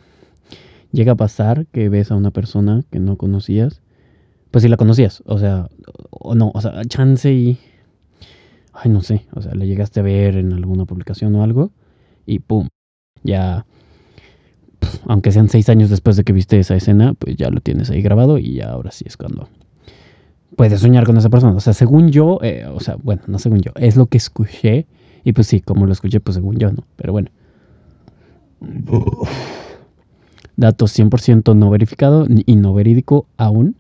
llega 0.93 1.13
a 1.13 1.17
pasar 1.17 1.67
que 1.67 1.89
ves 1.89 2.11
a 2.11 2.17
una 2.17 2.33
persona 2.33 2.83
que 2.91 2.99
no 2.99 3.17
conocías, 3.17 3.81
pues 4.51 4.63
si 4.63 4.69
la 4.69 4.77
conocías, 4.77 5.23
o 5.27 5.39
sea, 5.39 5.69
o 6.11 6.35
no, 6.35 6.51
o 6.53 6.61
sea, 6.61 6.85
chance 6.85 7.33
y, 7.33 7.59
ay, 8.73 8.91
no 8.91 9.01
sé, 9.01 9.27
o 9.33 9.43
sea, 9.43 9.55
le 9.55 9.67
llegaste 9.67 10.01
a 10.01 10.03
ver 10.03 10.37
en 10.37 10.53
alguna 10.53 10.87
publicación 10.87 11.35
o 11.37 11.45
algo, 11.45 11.71
y 12.27 12.41
pum, 12.41 12.69
ya 13.23 13.65
aunque 15.07 15.33
sean 15.33 15.49
seis 15.49 15.69
años 15.69 15.91
después 15.91 16.17
de 16.17 16.25
que 16.25 16.33
viste 16.33 16.59
esa 16.59 16.77
escena, 16.77 17.15
pues 17.15 17.37
ya 17.37 17.51
lo 17.51 17.61
tienes 17.61 17.91
ahí 17.91 18.03
grabado 18.03 18.39
y 18.39 18.55
ya 18.55 18.71
ahora 18.71 18.91
sí 18.91 19.05
es 19.07 19.17
cuando 19.17 19.49
puedes 20.57 20.81
soñar 20.81 21.05
con 21.05 21.17
esa 21.17 21.31
persona. 21.31 21.55
O 21.55 21.61
sea, 21.61 21.73
según 21.73 22.11
yo, 22.11 22.39
eh, 22.43 22.67
o 22.73 22.81
sea, 22.81 22.97
bueno, 23.03 23.23
no 23.27 23.39
según 23.39 23.61
yo, 23.61 23.73
es 23.77 23.97
lo 23.97 24.07
que 24.07 24.19
escuché. 24.19 24.87
Y 25.25 25.33
pues 25.33 25.47
sí, 25.47 25.61
como 25.61 25.87
lo 25.87 25.93
escuché, 25.93 26.21
pues 26.21 26.37
según 26.37 26.57
yo, 26.57 26.71
¿no? 26.71 26.85
Pero 26.97 27.13
bueno. 27.13 27.31
Datos 30.57 30.97
100% 30.99 31.57
no 31.57 31.71
verificado 31.71 32.27
y 32.29 32.57
no 32.57 32.75
verídico 32.75 33.27
aún. 33.37 33.77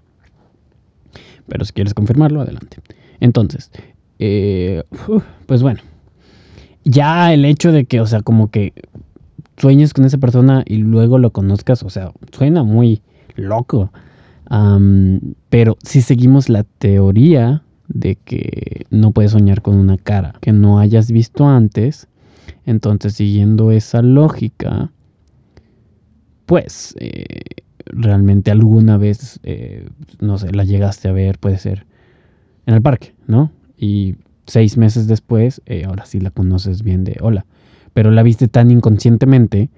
Pero 1.46 1.64
si 1.64 1.72
quieres 1.72 1.94
confirmarlo, 1.94 2.40
adelante. 2.40 2.78
Entonces, 3.20 3.70
eh, 4.18 4.82
pues 5.46 5.62
bueno. 5.62 5.80
Ya 6.86 7.32
el 7.32 7.46
hecho 7.46 7.72
de 7.72 7.86
que, 7.86 8.00
o 8.00 8.06
sea, 8.06 8.20
como 8.20 8.50
que 8.50 8.74
sueñes 9.56 9.92
con 9.94 10.04
esa 10.04 10.18
persona 10.18 10.62
y 10.66 10.78
luego 10.78 11.18
lo 11.18 11.30
conozcas, 11.30 11.82
o 11.82 11.90
sea, 11.90 12.12
suena 12.32 12.62
muy 12.62 13.02
loco. 13.36 13.90
pero 15.48 15.76
si 15.82 16.00
seguimos 16.02 16.48
la 16.48 16.64
teoría 16.64 17.62
de 17.88 18.16
que 18.16 18.86
no 18.90 19.12
puedes 19.12 19.32
soñar 19.32 19.62
con 19.62 19.76
una 19.76 19.98
cara 19.98 20.34
que 20.40 20.52
no 20.52 20.78
hayas 20.78 21.10
visto 21.10 21.46
antes, 21.46 22.08
entonces 22.66 23.14
siguiendo 23.14 23.70
esa 23.70 24.02
lógica, 24.02 24.90
pues 26.46 26.94
eh, 26.98 27.24
realmente 27.86 28.50
alguna 28.50 28.96
vez, 28.96 29.40
eh, 29.42 29.88
no 30.20 30.38
sé, 30.38 30.52
la 30.52 30.64
llegaste 30.64 31.08
a 31.08 31.12
ver, 31.12 31.38
puede 31.38 31.58
ser 31.58 31.86
en 32.66 32.74
el 32.74 32.82
parque, 32.82 33.14
¿no? 33.26 33.50
Y 33.76 34.16
seis 34.46 34.76
meses 34.76 35.06
después, 35.06 35.62
eh, 35.66 35.84
ahora 35.86 36.06
sí 36.06 36.20
la 36.20 36.30
conoces 36.30 36.82
bien 36.82 37.04
de 37.04 37.16
hola 37.20 37.46
pero 37.94 38.10
la 38.10 38.22
viste 38.22 38.48
tan 38.48 38.70
inconscientemente 38.70 39.70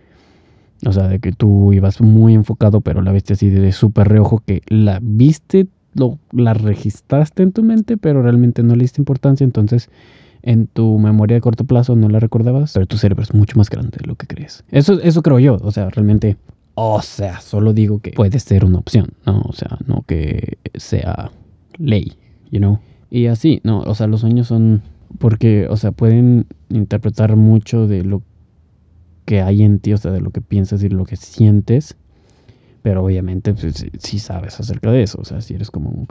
O 0.85 0.93
sea, 0.93 1.09
de 1.09 1.21
que 1.21 1.33
tú 1.33 1.73
ibas 1.73 2.01
muy 2.01 2.35
enfocado, 2.35 2.81
pero 2.81 3.01
la 3.03 3.13
viste 3.13 3.33
así 3.35 3.49
de 3.49 3.73
súper 3.73 4.09
reojo, 4.09 4.43
que 4.45 4.63
la 4.69 4.99
viste, 5.03 5.69
lo, 5.95 6.19
la 6.33 6.53
registraste 6.55 7.43
en 7.43 7.53
tu 7.53 7.63
mente, 7.63 7.97
pero 7.97 8.23
realmente 8.23 8.63
no 8.63 8.75
le 8.75 8.83
diste 8.85 9.01
importancia. 9.01 9.45
Entonces, 9.45 9.89
en 10.43 10.67
tu 10.67 10.99
memoria 10.99 11.35
de 11.37 11.41
corto 11.41 11.65
plazo 11.65 11.97
no 11.97 12.09
la 12.09 12.21
recordabas, 12.21 12.73
pero 12.75 12.87
tu 12.87 12.99
cerebro 12.99 13.23
es 13.23 13.35
mucho 13.35 13.57
más 13.59 13.71
grande 13.71 13.99
de 14.01 14.07
lo 14.07 14.17
que 14.17 14.27
crees. 14.27 14.65
Eso, 14.71 15.01
eso 15.01 15.23
creo 15.23 15.39
yo. 15.39 15.57
O 15.63 15.73
sea, 15.73 15.89
realmente, 15.91 16.37
o 16.75 17.01
sea, 17.03 17.41
solo 17.41 17.73
digo 17.73 18.01
que 18.01 18.11
puede 18.13 18.39
ser 18.39 18.65
una 18.65 18.79
opción, 18.79 19.09
¿no? 19.25 19.41
O 19.47 19.53
sea, 19.55 19.79
no 19.87 20.05
que 20.07 20.59
sea 20.75 21.31
ley, 21.79 22.13
you 22.51 22.59
know. 22.59 22.81
Y 23.11 23.27
así, 23.27 23.61
no, 23.65 23.81
o 23.81 23.95
sea, 23.95 24.07
los 24.09 24.21
sueños 24.21 24.49
son 24.49 24.83
porque, 25.19 25.67
o 25.69 25.77
sea, 25.77 25.93
pueden 25.93 26.47
interpretar 26.69 27.37
mucho 27.37 27.87
de 27.87 28.05
lo 28.05 28.23
que 29.25 29.43
hay 29.43 29.63
en 29.63 29.81
ti, 29.81 29.93
o 29.93 29.97
sea, 29.99 30.13
de 30.13 30.21
lo 30.21 30.31
que 30.31 30.41
piensas 30.41 30.83
y 30.83 30.89
lo 30.89 31.05
que 31.05 31.17
sientes. 31.17 31.97
Pero 32.83 33.05
obviamente, 33.05 33.53
pues, 33.53 33.87
sí 33.99 34.19
sabes 34.19 34.61
acerca 34.61 34.93
de 34.93 35.03
eso. 35.03 35.19
O 35.21 35.25
sea, 35.25 35.41
si 35.41 35.55
eres 35.55 35.71
como 35.71 35.91
un, 35.91 36.09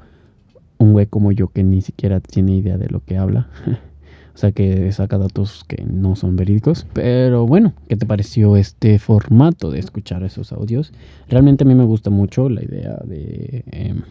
un 0.77 0.93
güey 0.93 1.07
como 1.07 1.31
yo 1.31 1.47
que 1.47 1.63
ni 1.63 1.81
siquiera 1.81 2.19
tiene 2.19 2.57
idea 2.57 2.77
de 2.77 2.89
lo 2.89 3.03
que 3.03 3.17
habla. 3.17 3.47
o 4.35 4.37
sea, 4.37 4.51
que 4.51 4.91
saca 4.91 5.17
datos 5.17 5.63
que 5.65 5.85
no 5.85 6.17
son 6.17 6.35
verídicos. 6.35 6.85
Pero 6.93 7.47
bueno, 7.47 7.73
¿qué 7.87 7.95
te 7.95 8.05
pareció 8.05 8.57
este 8.57 8.99
formato 8.99 9.71
de 9.71 9.79
escuchar 9.79 10.23
esos 10.23 10.51
audios? 10.51 10.91
Realmente 11.29 11.63
a 11.63 11.67
mí 11.67 11.75
me 11.75 11.85
gusta 11.85 12.09
mucho 12.09 12.49
la 12.49 12.63
idea 12.63 12.99
de... 13.05 13.63
Em, 13.71 14.01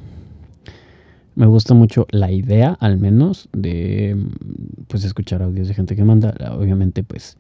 me 1.35 1.47
gusta 1.47 1.75
mucho 1.75 2.07
la 2.11 2.31
idea, 2.31 2.77
al 2.81 2.99
menos, 2.99 3.49
de 3.53 4.17
pues 4.89 5.05
escuchar 5.05 5.43
audios 5.43 5.69
de 5.69 5.75
gente 5.75 5.97
que 5.97 6.05
manda. 6.05 6.35
Obviamente, 6.53 7.03
pues 7.03 7.37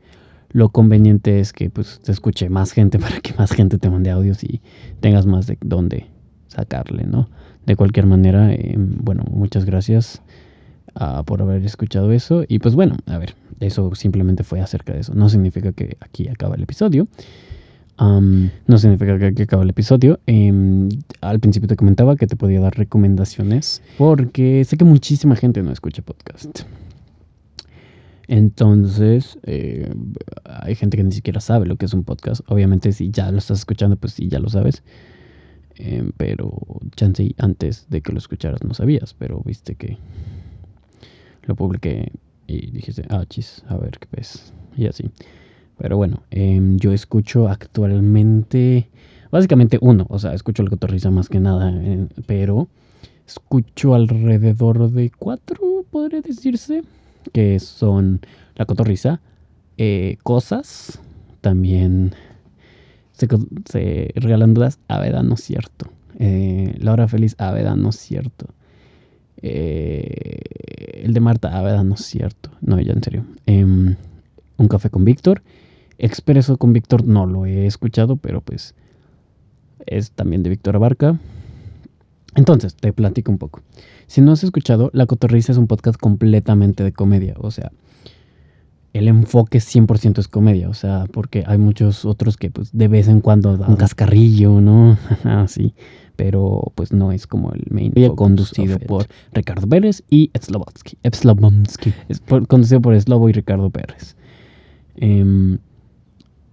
lo 0.50 0.68
conveniente 0.68 1.40
es 1.40 1.52
que 1.52 1.70
pues 1.70 2.00
te 2.00 2.12
escuche 2.12 2.48
más 2.48 2.72
gente 2.72 2.98
para 3.00 3.20
que 3.20 3.34
más 3.34 3.52
gente 3.52 3.78
te 3.78 3.90
mande 3.90 4.10
audios 4.10 4.42
y 4.44 4.60
tengas 5.00 5.26
más 5.26 5.46
de 5.46 5.58
dónde 5.60 6.06
sacarle, 6.48 7.04
¿no? 7.04 7.28
De 7.66 7.76
cualquier 7.76 8.06
manera, 8.06 8.52
em, 8.52 8.96
bueno, 9.00 9.24
muchas 9.30 9.64
gracias 9.64 10.22
ah, 10.94 11.22
por 11.24 11.42
haber 11.42 11.64
escuchado 11.64 12.12
eso. 12.12 12.44
Y 12.46 12.58
pues 12.58 12.74
bueno, 12.74 12.96
a 13.06 13.18
ver, 13.18 13.34
eso 13.60 13.94
simplemente 13.94 14.44
fue 14.44 14.60
acerca 14.60 14.92
de 14.92 15.00
eso. 15.00 15.14
No 15.14 15.28
significa 15.28 15.72
que 15.72 15.96
aquí 16.00 16.28
acaba 16.28 16.56
el 16.56 16.62
episodio 16.62 17.08
no 17.98 18.78
significa 18.78 19.18
que, 19.18 19.46
que 19.46 19.56
el 19.56 19.70
episodio. 19.70 20.20
Em, 20.26 20.88
al 21.20 21.40
principio 21.40 21.68
te 21.68 21.76
comentaba 21.76 22.16
que 22.16 22.26
te 22.26 22.36
podía 22.36 22.60
dar 22.60 22.76
recomendaciones 22.76 23.82
porque 23.98 24.64
sé 24.64 24.76
que 24.76 24.84
muchísima 24.84 25.36
gente 25.36 25.62
no 25.62 25.70
escucha 25.70 26.02
podcast. 26.02 26.62
Entonces, 28.26 29.38
eh, 29.42 29.92
hay 30.44 30.74
gente 30.74 30.96
que 30.96 31.04
ni 31.04 31.12
siquiera 31.12 31.40
sabe 31.40 31.66
lo 31.66 31.76
que 31.76 31.84
es 31.84 31.94
un 31.94 32.04
podcast. 32.04 32.40
Obviamente, 32.48 32.92
si 32.92 33.10
ya 33.10 33.30
lo 33.30 33.38
estás 33.38 33.58
escuchando, 33.58 33.96
pues 33.96 34.14
sí, 34.14 34.28
ya 34.28 34.38
lo 34.38 34.48
sabes. 34.48 34.82
Em, 35.76 36.12
pero 36.16 36.52
chance 36.96 37.34
antes 37.38 37.86
de 37.90 38.00
que 38.00 38.12
lo 38.12 38.18
escucharas 38.18 38.62
no 38.62 38.74
sabías, 38.74 39.12
pero 39.14 39.42
viste 39.44 39.74
que 39.74 39.98
lo 41.42 41.56
publiqué 41.56 42.12
y 42.46 42.70
dijiste, 42.70 43.04
ah, 43.10 43.24
chis, 43.28 43.62
a 43.68 43.76
ver 43.76 43.98
qué 43.98 44.08
ves. 44.12 44.52
Y 44.76 44.86
así. 44.86 45.10
Pero 45.78 45.96
bueno, 45.96 46.22
em, 46.30 46.76
yo 46.78 46.92
escucho 46.92 47.48
actualmente, 47.48 48.88
básicamente 49.30 49.78
uno, 49.80 50.06
o 50.08 50.18
sea, 50.18 50.32
escucho 50.32 50.62
el 50.62 50.70
cotorriza 50.70 51.10
más 51.10 51.28
que 51.28 51.40
nada, 51.40 51.72
eh, 51.74 52.06
pero 52.26 52.68
escucho 53.26 53.94
alrededor 53.94 54.90
de 54.90 55.10
cuatro, 55.10 55.84
podría 55.90 56.20
decirse, 56.20 56.82
que 57.32 57.58
son 57.58 58.20
la 58.54 58.66
cotorriza, 58.66 59.20
eh, 59.76 60.18
cosas, 60.22 61.00
también 61.40 62.14
se, 63.12 64.12
regalan 64.14 64.54
dudas, 64.54 64.78
Aveda 64.88 65.22
no 65.22 65.34
es 65.34 65.40
cierto, 65.40 65.88
eh, 66.18 66.76
la 66.78 66.92
hora 66.92 67.08
feliz, 67.08 67.34
Aveda 67.38 67.74
no 67.74 67.88
es 67.88 67.96
cierto. 67.96 68.46
el 69.42 71.12
de 71.12 71.20
Marta, 71.20 71.58
Aveda 71.58 71.82
no 71.84 71.94
es 71.94 72.00
cierto. 72.00 72.50
No, 72.62 72.80
ya 72.80 72.92
en 72.92 73.02
serio. 73.02 73.26
Em, 73.44 73.96
un 74.56 74.68
café 74.68 74.88
con 74.88 75.04
Víctor 75.04 75.42
Expreso 75.98 76.56
con 76.56 76.72
Víctor 76.72 77.06
no 77.06 77.26
lo 77.26 77.46
he 77.46 77.66
escuchado, 77.66 78.16
pero 78.16 78.40
pues 78.40 78.74
es 79.86 80.10
también 80.10 80.42
de 80.42 80.50
Víctor 80.50 80.76
Abarca. 80.76 81.18
Entonces, 82.34 82.74
te 82.74 82.92
platico 82.92 83.30
un 83.30 83.38
poco. 83.38 83.62
Si 84.06 84.20
no 84.20 84.32
has 84.32 84.42
escuchado, 84.44 84.90
La 84.92 85.06
Cotorriza 85.06 85.52
es 85.52 85.58
un 85.58 85.66
podcast 85.66 85.98
completamente 85.98 86.82
de 86.82 86.92
comedia. 86.92 87.34
O 87.38 87.50
sea, 87.50 87.70
el 88.92 89.08
enfoque 89.08 89.58
100% 89.58 90.18
es 90.18 90.28
comedia. 90.28 90.68
O 90.68 90.74
sea, 90.74 91.06
porque 91.12 91.44
hay 91.46 91.58
muchos 91.58 92.04
otros 92.04 92.36
que 92.36 92.50
pues 92.50 92.70
de 92.72 92.88
vez 92.88 93.08
en 93.08 93.20
cuando 93.20 93.56
dan 93.56 93.70
un 93.70 93.76
cascarrillo, 93.76 94.60
¿no? 94.60 94.98
Así. 95.24 95.74
Pero 96.16 96.72
pues 96.74 96.92
no 96.92 97.12
es 97.12 97.26
como 97.26 97.52
el 97.52 97.64
main. 97.70 97.92
conducido 98.14 98.78
por 98.78 99.06
Ricardo 99.32 99.66
Pérez 99.66 100.02
y 100.10 100.30
Slobodsky. 100.40 100.98
Es 102.08 102.20
conducido 102.48 102.80
por 102.80 103.00
Slobo 103.00 103.28
y 103.28 103.32
Ricardo 103.32 103.70
Pérez. 103.70 104.16
Eh, 104.96 105.58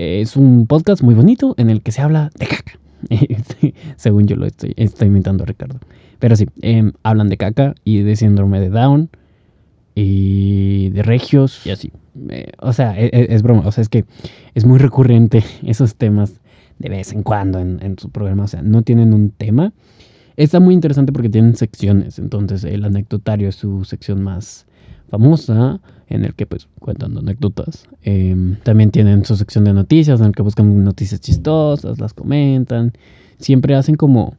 es 0.02 0.36
un 0.36 0.66
podcast 0.66 1.04
muy 1.04 1.14
bonito 1.14 1.54
en 1.58 1.70
el 1.70 1.82
que 1.82 1.92
se 1.92 2.02
habla 2.02 2.32
de 2.38 2.48
caca. 2.48 2.80
Según 3.98 4.28
yo 4.28 4.36
lo 4.36 4.48
estoy, 4.48 4.74
estoy 4.76 5.08
imitando 5.10 5.44
a 5.44 5.48
Ricardo. 5.48 5.80
Pero 6.20 6.36
sí, 6.36 6.48
em, 6.62 6.94
hablan 7.04 7.30
de 7.30 7.38
caca 7.38 7.76
y 7.84 8.02
de 8.02 8.16
síndrome 8.16 8.60
de 8.60 8.70
Down 8.70 9.10
y 9.94 10.90
de 10.90 11.04
regios 11.04 11.66
y 11.66 11.70
así. 11.70 11.92
Eh, 12.30 12.52
o 12.60 12.74
sea, 12.74 12.98
es, 13.00 13.12
e, 13.14 13.34
es, 13.34 13.44
broma. 13.44 13.62
O 13.66 13.72
sea, 13.72 13.84
es 13.84 13.90
que 13.90 14.06
es 14.56 14.66
muy 14.66 14.80
recurrente 14.80 15.44
esos 15.64 15.96
temas 15.96 16.42
de 16.80 16.90
vez 16.90 17.14
en 17.14 17.22
cuando 17.22 17.60
en, 17.60 17.80
en 17.84 18.00
su 18.00 18.10
programa. 18.10 18.46
O 18.46 18.48
sea, 18.48 18.62
no 18.62 18.82
tienen 18.82 19.14
un 19.14 19.30
tema. 19.30 19.72
Está 20.36 20.60
muy 20.60 20.74
interesante 20.74 21.12
porque 21.12 21.30
tienen 21.30 21.56
secciones. 21.56 22.18
Entonces, 22.18 22.64
el 22.64 22.86
anecdotario 22.86 23.50
es 23.50 23.56
su 23.56 23.86
sección 23.86 24.24
más 24.24 24.66
famosa 25.10 25.80
en 26.12 26.26
el 26.26 26.34
que 26.36 26.46
pues 26.46 26.68
cuentan 26.80 27.18
anécdotas. 27.18 27.88
Em, 28.04 28.58
también 28.64 28.92
tienen 28.92 29.26
su 29.26 29.36
sección 29.36 29.64
de 29.64 29.74
noticias 29.74 30.20
en 30.20 30.28
el 30.28 30.32
que 30.34 30.42
buscan 30.42 30.84
noticias 30.84 31.22
chistosas, 31.22 32.00
las 32.00 32.14
comentan. 32.14 32.94
Siempre 33.40 33.76
hacen 33.76 33.96
como, 33.96 34.36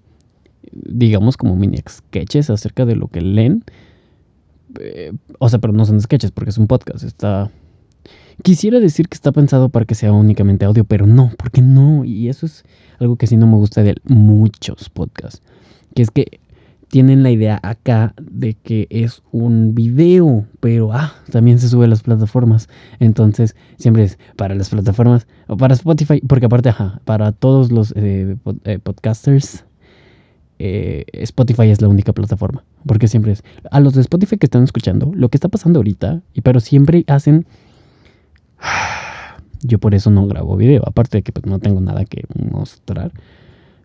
digamos, 0.72 1.36
como 1.36 1.56
mini 1.56 1.78
sketches 1.88 2.50
acerca 2.50 2.84
de 2.84 2.96
lo 2.96 3.08
que 3.08 3.20
leen. 3.20 3.64
Eh, 4.80 5.12
o 5.38 5.48
sea, 5.48 5.58
pero 5.58 5.72
no 5.72 5.84
son 5.84 6.00
sketches 6.00 6.30
porque 6.30 6.50
es 6.50 6.58
un 6.58 6.66
podcast. 6.66 7.04
Está... 7.04 7.50
Quisiera 8.42 8.80
decir 8.80 9.08
que 9.08 9.14
está 9.14 9.30
pensado 9.30 9.68
para 9.68 9.84
que 9.84 9.94
sea 9.94 10.12
únicamente 10.12 10.64
audio, 10.64 10.84
pero 10.84 11.06
no, 11.06 11.30
porque 11.36 11.62
no. 11.62 12.04
Y 12.04 12.28
eso 12.28 12.46
es 12.46 12.64
algo 12.98 13.16
que 13.16 13.26
sí 13.26 13.36
no 13.36 13.46
me 13.46 13.56
gusta 13.56 13.82
de 13.82 13.96
muchos 14.04 14.88
podcasts. 14.88 15.42
Que 15.94 16.02
es 16.02 16.10
que 16.10 16.40
tienen 16.92 17.22
la 17.22 17.30
idea 17.30 17.58
acá 17.62 18.12
de 18.20 18.52
que 18.52 18.86
es 18.90 19.22
un 19.32 19.74
video, 19.74 20.44
pero 20.60 20.92
ah, 20.92 21.14
también 21.30 21.58
se 21.58 21.70
sube 21.70 21.86
a 21.86 21.88
las 21.88 22.02
plataformas. 22.02 22.68
Entonces, 23.00 23.56
siempre 23.78 24.04
es 24.04 24.18
para 24.36 24.54
las 24.54 24.68
plataformas 24.68 25.26
o 25.46 25.56
para 25.56 25.72
Spotify, 25.72 26.20
porque 26.20 26.44
aparte, 26.44 26.68
ajá, 26.68 27.00
para 27.06 27.32
todos 27.32 27.72
los 27.72 27.94
eh, 27.96 28.36
eh, 28.64 28.78
podcasters, 28.78 29.64
eh, 30.58 31.06
Spotify 31.14 31.70
es 31.70 31.80
la 31.80 31.88
única 31.88 32.12
plataforma. 32.12 32.62
Porque 32.84 33.08
siempre 33.08 33.32
es 33.32 33.42
a 33.70 33.80
los 33.80 33.94
de 33.94 34.02
Spotify 34.02 34.36
que 34.36 34.44
están 34.44 34.64
escuchando 34.64 35.12
lo 35.14 35.30
que 35.30 35.38
está 35.38 35.48
pasando 35.48 35.78
ahorita, 35.78 36.20
y 36.34 36.42
pero 36.42 36.60
siempre 36.60 37.04
hacen. 37.06 37.46
Yo 39.62 39.78
por 39.78 39.94
eso 39.94 40.10
no 40.10 40.26
grabo 40.26 40.58
video, 40.58 40.82
aparte 40.84 41.16
de 41.16 41.22
que 41.22 41.32
pues, 41.32 41.46
no 41.46 41.58
tengo 41.58 41.80
nada 41.80 42.04
que 42.04 42.24
mostrar. 42.50 43.12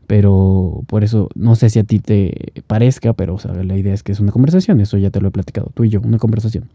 Pero 0.07 0.83
por 0.87 1.03
eso, 1.03 1.29
no 1.35 1.55
sé 1.55 1.69
si 1.69 1.79
a 1.79 1.83
ti 1.83 1.99
te 1.99 2.53
parezca, 2.65 3.13
pero 3.13 3.35
o 3.35 3.39
sea, 3.39 3.53
la 3.53 3.77
idea 3.77 3.93
es 3.93 4.03
que 4.03 4.13
es 4.13 4.19
una 4.19 4.31
conversación, 4.31 4.79
eso 4.79 4.97
ya 4.97 5.09
te 5.09 5.19
lo 5.19 5.27
he 5.27 5.31
platicado, 5.31 5.71
tú 5.73 5.83
y 5.83 5.89
yo, 5.89 5.99
una 6.01 6.17
conversación. 6.17 6.69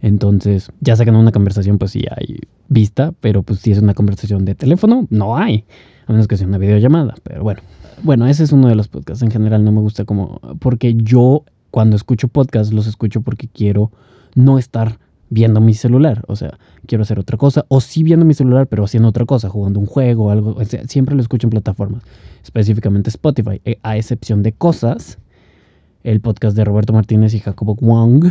Entonces, 0.00 0.70
ya 0.80 0.94
en 0.94 1.14
una 1.14 1.30
conversación 1.30 1.78
pues 1.78 1.92
sí 1.92 2.04
hay 2.10 2.40
vista, 2.68 3.12
pero 3.20 3.42
pues 3.42 3.60
si 3.60 3.70
es 3.72 3.78
una 3.78 3.94
conversación 3.94 4.44
de 4.44 4.54
teléfono, 4.54 5.06
no 5.10 5.36
hay, 5.36 5.64
a 6.06 6.12
menos 6.12 6.26
que 6.26 6.36
sea 6.36 6.46
una 6.46 6.58
videollamada, 6.58 7.14
pero 7.22 7.42
bueno. 7.42 7.60
Bueno, 8.02 8.26
ese 8.26 8.42
es 8.42 8.52
uno 8.52 8.66
de 8.68 8.74
los 8.74 8.88
podcasts, 8.88 9.22
en 9.22 9.30
general 9.30 9.64
no 9.64 9.70
me 9.70 9.80
gusta 9.80 10.04
como, 10.04 10.40
porque 10.58 10.94
yo 10.94 11.44
cuando 11.70 11.94
escucho 11.94 12.28
podcasts 12.28 12.72
los 12.72 12.86
escucho 12.86 13.20
porque 13.20 13.48
quiero 13.48 13.92
no 14.34 14.58
estar 14.58 14.98
viendo 15.32 15.62
mi 15.62 15.72
celular. 15.72 16.22
O 16.28 16.36
sea, 16.36 16.58
quiero 16.86 17.02
hacer 17.02 17.18
otra 17.18 17.38
cosa. 17.38 17.64
O 17.68 17.80
sí 17.80 18.02
viendo 18.02 18.26
mi 18.26 18.34
celular, 18.34 18.66
pero 18.66 18.84
haciendo 18.84 19.08
otra 19.08 19.24
cosa, 19.24 19.48
jugando 19.48 19.80
un 19.80 19.86
juego 19.86 20.26
o 20.26 20.30
algo. 20.30 20.56
siempre 20.86 21.14
lo 21.14 21.22
escucho 21.22 21.46
en 21.46 21.50
plataformas, 21.50 22.02
específicamente 22.44 23.08
Spotify. 23.08 23.60
Eh, 23.64 23.78
a 23.82 23.96
excepción 23.96 24.42
de 24.42 24.52
cosas, 24.52 25.18
el 26.04 26.20
podcast 26.20 26.54
de 26.54 26.64
Roberto 26.64 26.92
Martínez 26.92 27.32
y 27.32 27.40
Jacobo 27.40 27.74
Wong, 27.76 28.26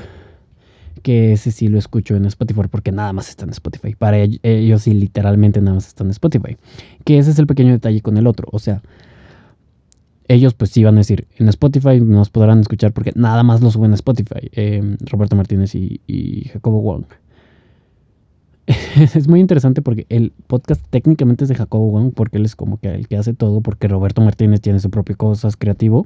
que 1.01 1.33
ese 1.33 1.51
sí 1.51 1.67
lo 1.69 1.79
escucho 1.79 2.15
en 2.15 2.25
Spotify 2.25 2.67
porque 2.69 2.91
nada 2.91 3.11
más 3.13 3.29
está 3.29 3.45
en 3.45 3.49
Spotify. 3.49 3.95
Para 3.95 4.17
ellos 4.19 4.83
sí 4.83 4.93
literalmente 4.93 5.59
nada 5.59 5.75
más 5.75 5.87
está 5.87 6.03
en 6.03 6.11
Spotify. 6.11 6.57
Que 7.03 7.17
ese 7.17 7.31
es 7.31 7.39
el 7.39 7.47
pequeño 7.47 7.71
detalle 7.71 8.01
con 8.01 8.17
el 8.17 8.27
otro. 8.27 8.47
O 8.51 8.59
sea, 8.59 8.83
ellos 10.33 10.53
pues 10.53 10.71
sí 10.71 10.83
van 10.83 10.95
a 10.95 10.99
decir, 10.99 11.27
en 11.37 11.49
Spotify 11.49 11.99
nos 11.99 12.29
podrán 12.29 12.61
escuchar 12.61 12.93
porque 12.93 13.11
nada 13.15 13.43
más 13.43 13.61
lo 13.61 13.69
suben 13.69 13.91
a 13.91 13.95
Spotify, 13.95 14.49
em, 14.53 14.97
Roberto 15.01 15.35
Martínez 15.35 15.75
y, 15.75 16.49
Jacobo 16.53 16.81
Wong. 16.81 17.03
es 19.15 19.27
muy 19.27 19.41
interesante 19.41 19.81
porque 19.81 20.05
el 20.09 20.31
podcast 20.47 20.81
técnicamente 20.89 21.43
es 21.43 21.49
de 21.49 21.55
Jacobo 21.55 21.91
Wong, 21.91 22.13
porque 22.13 22.37
él 22.37 22.45
es 22.45 22.55
como 22.55 22.77
que 22.77 22.89
el 22.89 23.07
que 23.07 23.17
hace 23.17 23.33
todo, 23.33 23.61
porque 23.61 23.87
Roberto 23.89 24.21
Martínez 24.21 24.61
tiene 24.61 24.79
su 24.79 24.89
propio 24.89 25.17
cosas 25.17 25.57
creativo. 25.57 26.05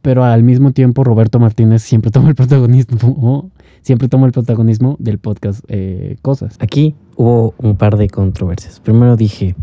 Pero 0.00 0.24
al 0.24 0.42
mismo 0.42 0.72
tiempo 0.72 1.04
Roberto 1.04 1.38
Martínez 1.38 1.82
siempre 1.82 2.10
toma 2.10 2.28
el 2.30 2.34
protagonismo, 2.34 3.50
siempre 3.82 4.08
toma 4.08 4.26
el 4.26 4.32
protagonismo 4.32 4.96
del 4.98 5.18
podcast 5.18 5.62
eh, 5.68 6.16
Cosas. 6.22 6.56
Aquí 6.60 6.94
hubo 7.16 7.54
un 7.58 7.76
par 7.76 7.98
de 7.98 8.08
controversias. 8.08 8.80
Primero 8.80 9.16
dije 9.16 9.54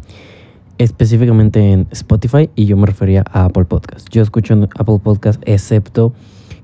específicamente 0.78 1.72
en 1.72 1.88
Spotify 1.92 2.50
y 2.56 2.66
yo 2.66 2.78
me 2.78 2.86
refería 2.86 3.24
a 3.32 3.46
Apple 3.46 3.66
Podcast. 3.66 4.08
Yo 4.10 4.22
escucho 4.22 4.54
en 4.54 4.64
Apple 4.64 5.00
Podcast 5.04 5.42
excepto 5.46 6.14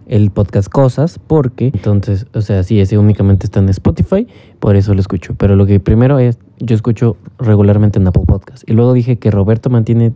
el 0.07 0.31
podcast 0.31 0.69
Cosas 0.69 1.19
porque 1.19 1.67
entonces, 1.73 2.25
o 2.33 2.41
sea, 2.41 2.63
sí, 2.63 2.79
ese 2.79 2.97
únicamente 2.97 3.45
está 3.45 3.59
en 3.59 3.69
Spotify, 3.69 4.27
por 4.59 4.75
eso 4.75 4.93
lo 4.93 4.99
escucho. 4.99 5.35
Pero 5.37 5.55
lo 5.55 5.65
que 5.65 5.79
primero 5.79 6.19
es, 6.19 6.39
yo 6.59 6.75
escucho 6.75 7.17
regularmente 7.37 7.99
en 7.99 8.07
Apple 8.07 8.23
Podcast. 8.25 8.63
Y 8.67 8.73
luego 8.73 8.93
dije 8.93 9.17
que 9.17 9.31
Roberto 9.31 9.69
mantiene... 9.69 10.13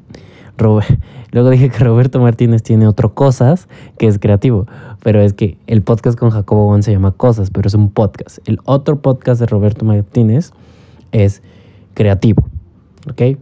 luego 1.31 1.49
dije 1.49 1.69
que 1.69 1.83
Roberto 1.83 2.19
Martínez 2.19 2.61
tiene 2.61 2.87
otro 2.87 3.15
Cosas 3.15 3.67
que 3.97 4.05
es 4.05 4.19
creativo, 4.19 4.67
pero 5.01 5.19
es 5.21 5.33
que 5.33 5.57
el 5.65 5.81
podcast 5.81 6.19
con 6.19 6.29
Jacobo 6.29 6.65
Bon 6.65 6.83
se 6.83 6.91
llama 6.91 7.11
Cosas, 7.11 7.49
pero 7.49 7.67
es 7.67 7.73
un 7.73 7.89
podcast. 7.89 8.37
El 8.47 8.59
otro 8.65 9.01
podcast 9.01 9.39
de 9.39 9.47
Roberto 9.47 9.85
Martínez 9.85 10.51
es 11.11 11.41
creativo, 11.95 12.43
¿ok? 13.09 13.37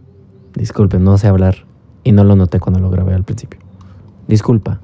Disculpen, 0.54 1.04
no 1.04 1.16
sé 1.18 1.28
hablar 1.28 1.56
y 2.04 2.12
no 2.12 2.24
lo 2.24 2.36
noté 2.36 2.60
cuando 2.60 2.80
lo 2.80 2.90
grabé 2.90 3.14
al 3.14 3.24
principio. 3.24 3.60
Disculpa. 4.26 4.80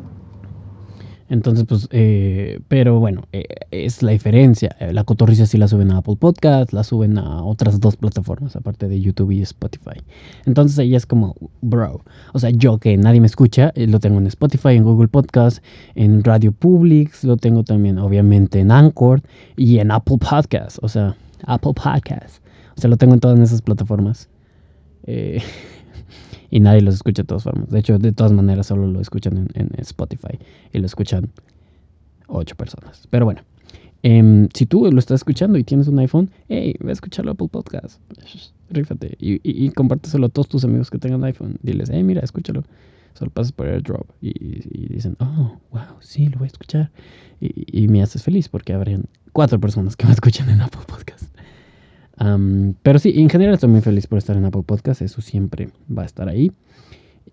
Entonces, 1.28 1.64
pues, 1.68 1.88
eh, 1.90 2.60
pero 2.68 3.00
bueno, 3.00 3.24
eh, 3.32 3.44
es 3.72 4.02
la 4.02 4.12
diferencia. 4.12 4.76
Eh, 4.78 4.92
La 4.92 5.02
cotorriza 5.02 5.44
sí 5.46 5.58
la 5.58 5.66
suben 5.66 5.90
a 5.90 5.98
Apple 5.98 6.16
Podcast, 6.16 6.72
la 6.72 6.84
suben 6.84 7.18
a 7.18 7.42
otras 7.42 7.80
dos 7.80 7.96
plataformas, 7.96 8.54
aparte 8.54 8.86
de 8.86 9.00
YouTube 9.00 9.32
y 9.32 9.42
Spotify. 9.42 10.02
Entonces 10.44 10.78
ella 10.78 10.96
es 10.96 11.04
como, 11.04 11.34
bro. 11.62 12.02
O 12.32 12.38
sea, 12.38 12.50
yo 12.50 12.78
que 12.78 12.96
nadie 12.96 13.20
me 13.20 13.26
escucha, 13.26 13.72
eh, 13.74 13.88
lo 13.88 13.98
tengo 13.98 14.18
en 14.18 14.28
Spotify, 14.28 14.76
en 14.76 14.84
Google 14.84 15.08
Podcast, 15.08 15.64
en 15.96 16.22
Radio 16.22 16.52
Publix, 16.52 17.24
lo 17.24 17.36
tengo 17.36 17.64
también, 17.64 17.98
obviamente, 17.98 18.60
en 18.60 18.70
Anchor 18.70 19.20
y 19.56 19.78
en 19.78 19.90
Apple 19.90 20.18
Podcast. 20.18 20.78
O 20.82 20.88
sea, 20.88 21.16
Apple 21.44 21.72
Podcast. 21.74 22.40
O 22.76 22.80
sea, 22.80 22.88
lo 22.88 22.96
tengo 22.96 23.14
en 23.14 23.20
todas 23.20 23.40
esas 23.40 23.62
plataformas. 23.62 24.28
Eh, 25.06 25.42
y 26.50 26.60
nadie 26.60 26.82
los 26.82 26.94
escucha 26.94 27.22
de 27.22 27.26
todas 27.26 27.44
formas. 27.44 27.70
De 27.70 27.78
hecho, 27.78 27.98
de 27.98 28.12
todas 28.12 28.32
maneras, 28.32 28.66
solo 28.66 28.86
lo 28.86 29.00
escuchan 29.00 29.48
en, 29.54 29.70
Spotify 29.78 30.38
y 30.72 30.78
lo 30.78 30.86
escuchan 30.86 31.30
ocho 32.28 32.56
personas. 32.56 33.06
Pero 33.10 33.24
bueno, 33.24 33.42
em, 34.02 34.48
si 34.54 34.66
tú 34.66 34.90
lo 34.90 34.98
estás 34.98 35.20
escuchando 35.20 35.58
y 35.58 35.64
tienes 35.64 35.88
un 35.88 35.98
iPhone, 35.98 36.30
hey, 36.48 36.74
ve 36.80 36.90
a 36.90 36.92
escucharlo 36.92 37.32
Apple 37.32 37.48
Podcast. 37.48 38.00
Rífate 38.70 39.16
y, 39.20 39.34
y, 39.34 39.66
y 39.66 39.70
compárteselo 39.70 40.26
a 40.26 40.28
todos 40.28 40.48
tus 40.48 40.64
amigos 40.64 40.90
que 40.90 40.98
tengan 40.98 41.22
iPhone. 41.24 41.58
Diles, 41.62 41.90
hey, 41.92 42.02
mira, 42.02 42.22
escúchalo. 42.22 42.64
Solo 43.14 43.30
pasas 43.30 43.52
por 43.52 43.66
AirDrop 43.66 44.10
y, 44.20 44.28
y 44.28 44.88
dicen, 44.92 45.16
oh, 45.20 45.58
wow, 45.72 45.96
sí, 46.00 46.26
lo 46.26 46.38
voy 46.38 46.46
a 46.46 46.48
escuchar. 46.48 46.90
Y 47.40 47.88
me 47.88 48.02
haces 48.02 48.22
feliz 48.22 48.48
porque 48.48 48.74
habrían 48.74 49.04
cuatro 49.32 49.58
personas 49.58 49.96
que 49.96 50.06
me 50.06 50.12
escuchan 50.12 50.50
en 50.50 50.60
Apple 50.60 50.82
Podcast. 50.86 51.34
Pero 52.18 52.98
sí, 52.98 53.12
en 53.16 53.28
general 53.28 53.54
estoy 53.54 53.68
muy 53.68 53.82
feliz 53.82 54.06
por 54.06 54.18
estar 54.18 54.36
en 54.36 54.44
Apple 54.44 54.62
Podcast, 54.64 55.02
eso 55.02 55.20
siempre 55.20 55.68
va 55.96 56.02
a 56.02 56.06
estar 56.06 56.28
ahí. 56.28 56.52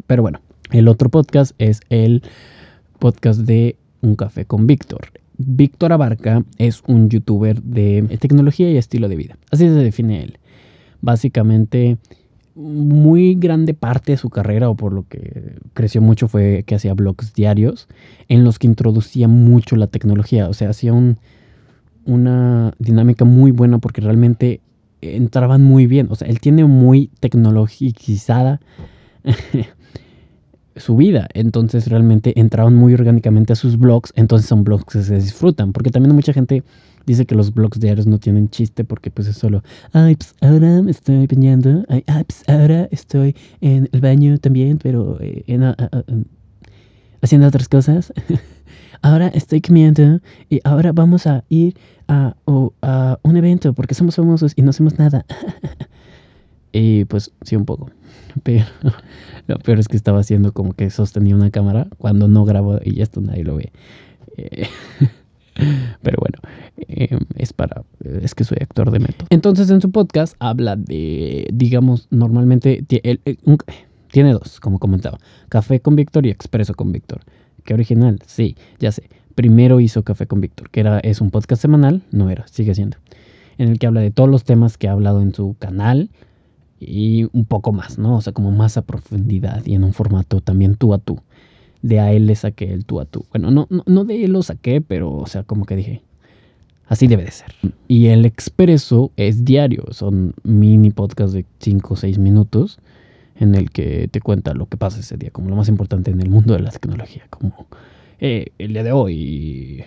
Pero 0.07 0.21
bueno, 0.21 0.41
el 0.71 0.87
otro 0.87 1.09
podcast 1.09 1.53
es 1.59 1.81
el 1.89 2.23
podcast 2.99 3.41
de 3.41 3.77
Un 4.01 4.15
Café 4.15 4.45
con 4.45 4.67
Víctor. 4.67 5.11
Víctor 5.37 5.93
Abarca 5.93 6.43
es 6.57 6.83
un 6.87 7.09
youtuber 7.09 7.61
de 7.61 8.17
tecnología 8.19 8.69
y 8.69 8.77
estilo 8.77 9.07
de 9.07 9.15
vida. 9.15 9.37
Así 9.51 9.65
se 9.65 9.71
define 9.71 10.23
él. 10.23 10.39
Básicamente, 11.01 11.97
muy 12.55 13.35
grande 13.35 13.73
parte 13.73 14.13
de 14.13 14.17
su 14.17 14.29
carrera, 14.29 14.69
o 14.69 14.75
por 14.75 14.93
lo 14.93 15.07
que 15.07 15.55
creció 15.73 16.01
mucho, 16.01 16.27
fue 16.27 16.63
que 16.65 16.75
hacía 16.75 16.93
blogs 16.93 17.33
diarios 17.33 17.87
en 18.29 18.43
los 18.43 18.59
que 18.59 18.67
introducía 18.67 19.27
mucho 19.27 19.75
la 19.75 19.87
tecnología. 19.87 20.47
O 20.49 20.53
sea, 20.53 20.69
hacía 20.69 20.93
un, 20.93 21.17
una 22.05 22.73
dinámica 22.79 23.25
muy 23.25 23.51
buena 23.51 23.79
porque 23.79 24.01
realmente 24.01 24.61
entraban 25.03 25.63
muy 25.63 25.87
bien. 25.87 26.07
O 26.09 26.15
sea, 26.15 26.27
él 26.27 26.39
tiene 26.39 26.65
muy 26.65 27.09
tecnologizada 27.19 28.59
su 30.75 30.95
vida. 30.95 31.27
Entonces 31.33 31.87
realmente 31.87 32.39
entraban 32.39 32.75
muy 32.75 32.93
orgánicamente 32.93 33.53
a 33.53 33.55
sus 33.55 33.77
blogs. 33.77 34.13
Entonces 34.15 34.47
son 34.47 34.63
blogs 34.63 34.85
que 34.85 35.03
se 35.03 35.15
disfrutan. 35.15 35.73
Porque 35.73 35.91
también 35.91 36.15
mucha 36.15 36.33
gente 36.33 36.63
dice 37.05 37.25
que 37.25 37.35
los 37.35 37.53
blogs 37.53 37.79
diarios 37.79 38.07
no 38.07 38.17
tienen 38.17 38.49
chiste 38.49 38.83
porque 38.83 39.11
pues 39.11 39.27
es 39.27 39.37
solo, 39.37 39.61
ay, 39.91 40.15
pues 40.15 40.35
ahora 40.41 40.81
me 40.81 40.91
estoy 40.91 41.27
bañando. 41.27 41.83
Ay, 41.89 42.03
ay 42.07 42.23
pues 42.23 42.43
ahora 42.47 42.87
estoy 42.91 43.35
en 43.61 43.89
el 43.91 44.01
baño 44.01 44.37
también, 44.37 44.77
pero 44.81 45.17
eh, 45.21 45.43
en, 45.47 45.63
uh, 45.63 45.71
uh, 45.71 46.23
haciendo 47.23 47.47
otras 47.47 47.67
cosas. 47.67 48.13
ahora 49.01 49.27
estoy 49.27 49.61
comiendo 49.61 50.19
y 50.49 50.59
ahora 50.63 50.91
vamos 50.91 51.25
a 51.25 51.43
ir 51.49 51.75
a, 52.07 52.35
o, 52.45 52.73
a 52.81 53.17
un 53.23 53.37
evento 53.37 53.73
porque 53.73 53.95
somos 53.95 54.15
famosos 54.15 54.53
y 54.55 54.61
no 54.61 54.69
hacemos 54.71 54.99
nada. 54.99 55.25
y 56.71 57.05
pues 57.05 57.31
sí, 57.41 57.55
un 57.55 57.65
poco. 57.65 57.89
Pero 58.43 58.65
lo 59.47 59.57
peor 59.59 59.79
es 59.79 59.87
que 59.87 59.97
estaba 59.97 60.19
haciendo 60.19 60.51
como 60.53 60.73
que 60.73 60.89
sostenía 60.89 61.35
una 61.35 61.51
cámara 61.51 61.87
cuando 61.97 62.27
no 62.27 62.45
grabo 62.45 62.79
y 62.83 63.01
esto 63.01 63.21
nadie 63.21 63.43
lo 63.43 63.55
ve. 63.55 63.71
Pero 66.01 66.17
bueno, 66.19 66.39
eh, 66.87 67.17
es 67.35 67.53
para. 67.53 67.83
Es 68.21 68.33
que 68.33 68.43
soy 68.43 68.57
actor 68.59 68.89
de 68.89 68.99
método. 68.99 69.27
Entonces 69.29 69.69
en 69.69 69.81
su 69.81 69.91
podcast 69.91 70.35
habla 70.39 70.75
de, 70.75 71.47
digamos, 71.53 72.07
normalmente. 72.09 72.83
Tiene 74.13 74.31
dos, 74.31 74.59
como 74.59 74.77
comentaba: 74.77 75.17
Café 75.49 75.79
con 75.79 75.95
Víctor 75.95 76.27
y 76.27 76.29
Expreso 76.29 76.75
con 76.75 76.91
Víctor. 76.91 77.21
Qué 77.65 77.73
original, 77.73 78.19
sí, 78.27 78.55
ya 78.79 78.91
sé. 78.91 79.09
Primero 79.33 79.79
hizo 79.79 80.03
Café 80.03 80.27
con 80.27 80.39
Víctor, 80.39 80.69
que 80.69 80.81
era, 80.81 80.99
es 80.99 81.19
un 81.19 81.31
podcast 81.31 81.59
semanal, 81.59 82.03
no 82.11 82.29
era, 82.29 82.47
sigue 82.47 82.75
siendo, 82.75 82.97
en 83.57 83.69
el 83.69 83.79
que 83.79 83.87
habla 83.87 84.01
de 84.01 84.11
todos 84.11 84.29
los 84.29 84.43
temas 84.43 84.77
que 84.77 84.87
ha 84.87 84.91
hablado 84.91 85.23
en 85.23 85.33
su 85.33 85.55
canal 85.57 86.11
y 86.79 87.27
un 87.33 87.45
poco 87.45 87.71
más, 87.71 87.97
¿no? 87.97 88.17
O 88.17 88.21
sea, 88.21 88.33
como 88.33 88.51
más 88.51 88.77
a 88.77 88.83
profundidad 88.83 89.65
y 89.65 89.73
en 89.73 89.83
un 89.83 89.93
formato 89.93 90.41
también 90.41 90.75
tú 90.75 90.93
a 90.93 90.99
tú. 90.99 91.19
De 91.81 91.99
a 91.99 92.11
él 92.11 92.27
le 92.27 92.35
saqué 92.35 92.71
el 92.71 92.85
tú 92.85 92.99
a 92.99 93.05
tú. 93.05 93.25
Bueno, 93.31 93.49
no, 93.49 93.65
no, 93.71 93.83
no 93.87 94.05
de 94.05 94.23
él 94.23 94.33
lo 94.33 94.43
saqué, 94.43 94.79
pero, 94.79 95.11
o 95.11 95.25
sea, 95.25 95.41
como 95.41 95.65
que 95.65 95.75
dije, 95.75 96.03
así 96.87 97.07
debe 97.07 97.23
de 97.23 97.31
ser. 97.31 97.55
Y 97.87 98.07
el 98.07 98.25
expreso 98.25 99.11
es 99.17 99.43
diario, 99.43 99.85
son 99.89 100.35
mini 100.43 100.91
podcasts 100.91 101.33
de 101.33 101.47
5 101.59 101.93
o 101.95 101.97
6 101.97 102.19
minutos 102.19 102.77
en 103.43 103.55
el 103.55 103.69
que 103.69 104.07
te 104.07 104.21
cuenta 104.21 104.53
lo 104.53 104.67
que 104.67 104.77
pasa 104.77 104.99
ese 104.99 105.17
día, 105.17 105.29
como 105.31 105.49
lo 105.49 105.55
más 105.55 105.69
importante 105.69 106.11
en 106.11 106.21
el 106.21 106.29
mundo 106.29 106.53
de 106.53 106.59
la 106.59 106.71
tecnología, 106.71 107.23
como 107.29 107.67
eh, 108.19 108.47
el 108.57 108.73
día 108.73 108.83
de 108.83 108.91
hoy 108.91 109.83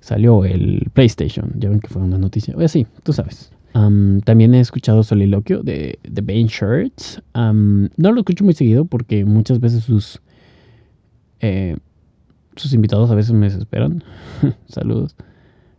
salió 0.00 0.44
el 0.44 0.90
PlayStation, 0.92 1.52
ya 1.56 1.68
ven 1.68 1.80
que 1.80 1.88
fue 1.88 2.02
una 2.02 2.18
noticia, 2.18 2.54
o 2.56 2.68
sí, 2.68 2.86
tú 3.02 3.12
sabes. 3.12 3.52
También 3.72 4.52
he 4.54 4.60
escuchado 4.60 5.04
Soliloquio 5.04 5.62
de, 5.62 6.00
de 6.02 6.20
Bane 6.22 6.48
Shirts. 6.48 7.22
No 7.34 8.12
lo 8.12 8.18
escucho 8.18 8.44
muy 8.44 8.54
seguido 8.54 8.84
porque 8.84 9.24
muchas 9.24 9.60
veces 9.60 9.84
sus 9.84 10.20
eh, 11.40 11.76
sus 12.56 12.72
invitados 12.72 13.10
a 13.10 13.14
veces 13.14 13.32
me 13.32 13.46
desesperan. 13.46 14.04
Saludos. 14.68 15.16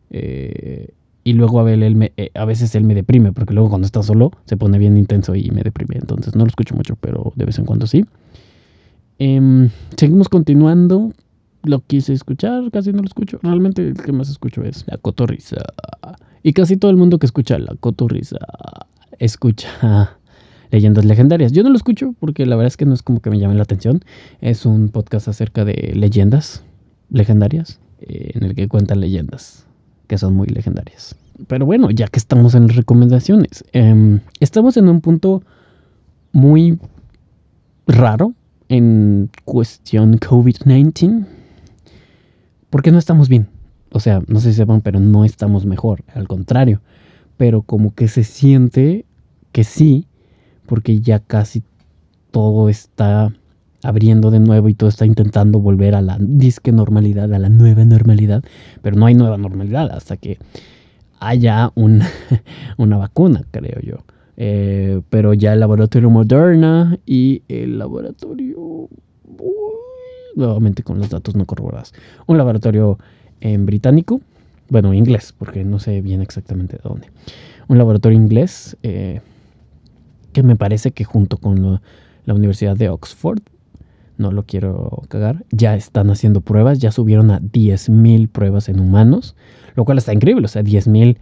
Eh, 0.10 0.93
y 1.23 1.34
luego 1.34 1.65
a, 1.65 1.71
él 1.71 1.95
me, 1.95 2.13
eh, 2.17 2.31
a 2.34 2.45
veces 2.45 2.73
él 2.75 2.84
me 2.84 2.95
deprime, 2.95 3.31
porque 3.31 3.53
luego 3.53 3.69
cuando 3.69 3.86
está 3.86 4.01
solo 4.01 4.31
se 4.45 4.57
pone 4.57 4.79
bien 4.79 4.97
intenso 4.97 5.36
y 5.36 5.51
me 5.51 5.62
deprime. 5.62 5.95
Entonces 5.99 6.36
no 6.36 6.43
lo 6.43 6.49
escucho 6.49 6.75
mucho, 6.75 6.95
pero 6.99 7.34
de 7.36 7.45
vez 7.45 7.60
en 7.60 7.65
cuando 7.65 7.86
sí. 7.86 8.05
Eh, 9.19 9.69
seguimos 9.97 10.29
continuando. 10.29 11.13
Lo 11.63 11.81
quise 11.81 12.13
escuchar, 12.13 12.71
casi 12.71 12.91
no 12.91 12.99
lo 12.99 13.05
escucho. 13.05 13.39
Realmente 13.43 13.88
el 13.88 13.93
que 13.93 14.12
más 14.12 14.29
escucho 14.29 14.63
es 14.63 14.84
La 14.88 14.97
Cotorrisa. 14.97 15.57
Y 16.41 16.53
casi 16.53 16.75
todo 16.75 16.89
el 16.89 16.97
mundo 16.97 17.19
que 17.19 17.27
escucha 17.27 17.60
La 17.60 17.75
Cotorrisa 17.79 18.39
escucha 19.19 20.17
leyendas 20.71 21.05
legendarias. 21.05 21.51
Yo 21.51 21.62
no 21.62 21.69
lo 21.69 21.75
escucho 21.75 22.15
porque 22.19 22.47
la 22.47 22.55
verdad 22.55 22.69
es 22.69 22.77
que 22.77 22.88
no 22.88 22.95
es 22.95 23.03
como 23.03 23.21
que 23.21 23.29
me 23.29 23.38
llame 23.38 23.53
la 23.53 23.62
atención. 23.62 24.01
Es 24.39 24.65
un 24.65 24.89
podcast 24.89 25.27
acerca 25.27 25.65
de 25.65 25.93
leyendas 25.95 26.63
legendarias 27.12 27.79
eh, 27.99 28.31
en 28.34 28.43
el 28.43 28.55
que 28.55 28.67
cuentan 28.67 29.01
leyendas 29.01 29.67
que 30.12 30.17
son 30.17 30.36
muy 30.36 30.47
legendarias. 30.47 31.15
Pero 31.47 31.65
bueno, 31.65 31.89
ya 31.89 32.06
que 32.10 32.19
estamos 32.19 32.54
en 32.54 32.67
las 32.67 32.76
recomendaciones, 32.76 33.63
eh, 33.71 34.19
estamos 34.41 34.76
en 34.76 34.89
un 34.89 35.00
punto 35.00 35.41
muy 36.34 36.78
raro 37.88 38.34
en 38.67 39.30
cuestión 39.45 40.19
COVID-19. 40.19 41.26
Porque 42.69 42.91
no 42.91 42.97
estamos 42.97 43.30
bien. 43.30 43.47
O 43.93 44.02
sea, 44.02 44.21
no 44.28 44.41
sé 44.41 44.52
si 44.52 44.58
sepan, 44.58 44.82
pero 44.82 45.00
no 45.00 45.24
estamos 45.24 45.65
mejor. 45.65 46.04
Al 46.13 46.28
contrario. 46.28 46.82
Pero 47.38 47.62
como 47.62 47.95
que 47.95 48.10
se 48.10 48.26
siente 48.26 49.06
que 49.54 49.63
sí, 49.63 50.08
porque 50.65 51.00
ya 51.00 51.19
casi 51.19 51.63
todo 52.32 52.67
está 52.67 53.32
abriendo 53.83 54.31
de 54.31 54.39
nuevo 54.39 54.69
y 54.69 54.73
todo 54.73 54.89
está 54.89 55.05
intentando 55.05 55.59
volver 55.59 55.95
a 55.95 56.01
la 56.01 56.17
disque 56.19 56.71
normalidad, 56.71 57.33
a 57.33 57.39
la 57.39 57.49
nueva 57.49 57.83
normalidad, 57.85 58.43
pero 58.81 58.95
no 58.95 59.05
hay 59.05 59.15
nueva 59.15 59.37
normalidad 59.37 59.91
hasta 59.91 60.17
que 60.17 60.37
haya 61.19 61.71
un, 61.75 62.01
una 62.77 62.97
vacuna, 62.97 63.43
creo 63.51 63.79
yo. 63.81 63.97
Eh, 64.37 65.01
pero 65.09 65.33
ya 65.33 65.53
el 65.53 65.59
laboratorio 65.59 66.09
Moderna 66.09 66.97
y 67.05 67.43
el 67.47 67.77
laboratorio... 67.77 68.89
nuevamente 70.35 70.83
con 70.83 70.97
los 70.97 71.09
datos 71.09 71.35
no 71.35 71.45
corroborados. 71.45 71.93
Un 72.25 72.37
laboratorio 72.37 72.97
en 73.39 73.65
británico, 73.65 74.21
bueno, 74.69 74.93
inglés, 74.93 75.33
porque 75.37 75.63
no 75.63 75.79
sé 75.79 76.01
bien 76.01 76.21
exactamente 76.21 76.77
de 76.77 76.83
dónde. 76.83 77.07
Un 77.67 77.77
laboratorio 77.77 78.17
inglés 78.17 78.77
eh, 78.83 79.21
que 80.33 80.43
me 80.43 80.55
parece 80.55 80.91
que 80.91 81.03
junto 81.03 81.37
con 81.37 81.81
la 82.25 82.33
Universidad 82.33 82.75
de 82.75 82.89
Oxford, 82.89 83.41
no 84.21 84.31
lo 84.31 84.43
quiero 84.43 85.03
cagar, 85.10 85.43
ya 85.51 85.75
están 85.75 86.10
haciendo 86.10 86.41
pruebas, 86.41 86.79
ya 86.79 86.91
subieron 86.91 87.31
a 87.31 87.39
10.000 87.41 88.29
pruebas 88.29 88.69
en 88.69 88.79
humanos, 88.79 89.36
lo 89.75 89.86
cual 89.86 89.97
está 89.97 90.13
increíble, 90.13 90.45
o 90.45 90.47
sea, 90.47 90.62
10.000 90.62 91.17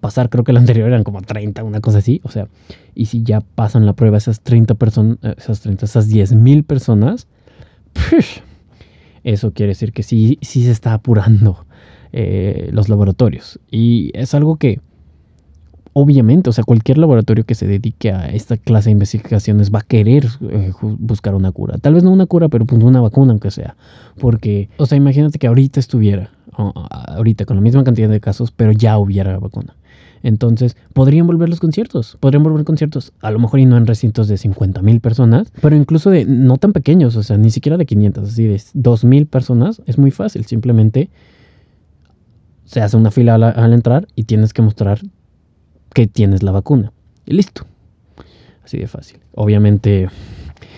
pasar, 0.00 0.28
creo 0.28 0.44
que 0.44 0.52
la 0.52 0.60
anterior 0.60 0.88
eran 0.88 1.04
como 1.04 1.22
30, 1.22 1.64
una 1.64 1.80
cosa 1.80 1.98
así, 1.98 2.20
o 2.24 2.28
sea, 2.28 2.48
y 2.94 3.06
si 3.06 3.22
ya 3.22 3.40
pasan 3.40 3.86
la 3.86 3.94
prueba 3.94 4.18
esas 4.18 4.40
30 4.40 4.74
personas, 4.74 5.18
esas 5.36 5.60
30, 5.60 5.86
esas 5.86 6.10
10.000 6.10 6.64
personas, 6.64 7.26
eso 9.24 9.52
quiere 9.52 9.70
decir 9.70 9.92
que 9.92 10.02
sí, 10.02 10.38
sí 10.42 10.64
se 10.64 10.70
está 10.70 10.94
apurando 10.94 11.66
eh, 12.12 12.70
los 12.72 12.88
laboratorios. 12.88 13.58
Y 13.70 14.10
es 14.14 14.34
algo 14.34 14.56
que, 14.56 14.80
obviamente, 15.92 16.50
o 16.50 16.52
sea, 16.52 16.64
cualquier 16.64 16.98
laboratorio 16.98 17.44
que 17.44 17.54
se 17.54 17.66
dedique 17.66 18.12
a 18.12 18.28
esta 18.28 18.56
clase 18.56 18.88
de 18.88 18.92
investigaciones 18.92 19.70
va 19.72 19.80
a 19.80 19.82
querer 19.82 20.26
eh, 20.42 20.72
buscar 20.80 21.34
una 21.34 21.52
cura. 21.52 21.78
Tal 21.78 21.94
vez 21.94 22.02
no 22.02 22.10
una 22.10 22.26
cura, 22.26 22.48
pero 22.48 22.64
pues 22.64 22.82
una 22.82 23.00
vacuna, 23.00 23.32
aunque 23.32 23.50
sea. 23.50 23.76
Porque, 24.18 24.68
o 24.78 24.86
sea, 24.86 24.96
imagínate 24.96 25.38
que 25.38 25.46
ahorita 25.46 25.80
estuviera, 25.80 26.30
ahorita 26.56 27.44
con 27.44 27.56
la 27.56 27.62
misma 27.62 27.84
cantidad 27.84 28.08
de 28.08 28.20
casos, 28.20 28.50
pero 28.50 28.72
ya 28.72 28.98
hubiera 28.98 29.38
vacuna. 29.38 29.74
Entonces, 30.22 30.76
podrían 30.92 31.26
volver 31.26 31.48
los 31.48 31.58
conciertos, 31.58 32.16
podrían 32.20 32.44
volver 32.44 32.64
conciertos, 32.64 33.12
a 33.20 33.30
lo 33.30 33.38
mejor 33.40 33.60
y 33.60 33.66
no 33.66 33.76
en 33.76 33.86
recintos 33.86 34.28
de 34.28 34.36
50 34.36 34.80
mil 34.82 35.00
personas, 35.00 35.52
pero 35.60 35.74
incluso 35.74 36.10
de 36.10 36.24
no 36.24 36.58
tan 36.58 36.72
pequeños, 36.72 37.16
o 37.16 37.22
sea, 37.22 37.36
ni 37.38 37.50
siquiera 37.50 37.76
de 37.76 37.86
500, 37.86 38.28
así 38.28 38.44
de 38.44 38.62
2 38.74 39.04
mil 39.04 39.26
personas, 39.26 39.82
es 39.86 39.98
muy 39.98 40.12
fácil, 40.12 40.44
simplemente 40.44 41.10
se 42.64 42.80
hace 42.80 42.96
una 42.96 43.10
fila 43.10 43.34
al, 43.34 43.72
entrar 43.72 44.06
y 44.14 44.24
tienes 44.24 44.54
que 44.54 44.62
mostrar 44.62 45.00
que 45.92 46.06
tienes 46.06 46.42
la 46.42 46.52
vacuna. 46.52 46.92
Y 47.26 47.34
listo. 47.34 47.66
Así 48.64 48.78
de 48.78 48.86
fácil. 48.86 49.18
Obviamente 49.34 50.08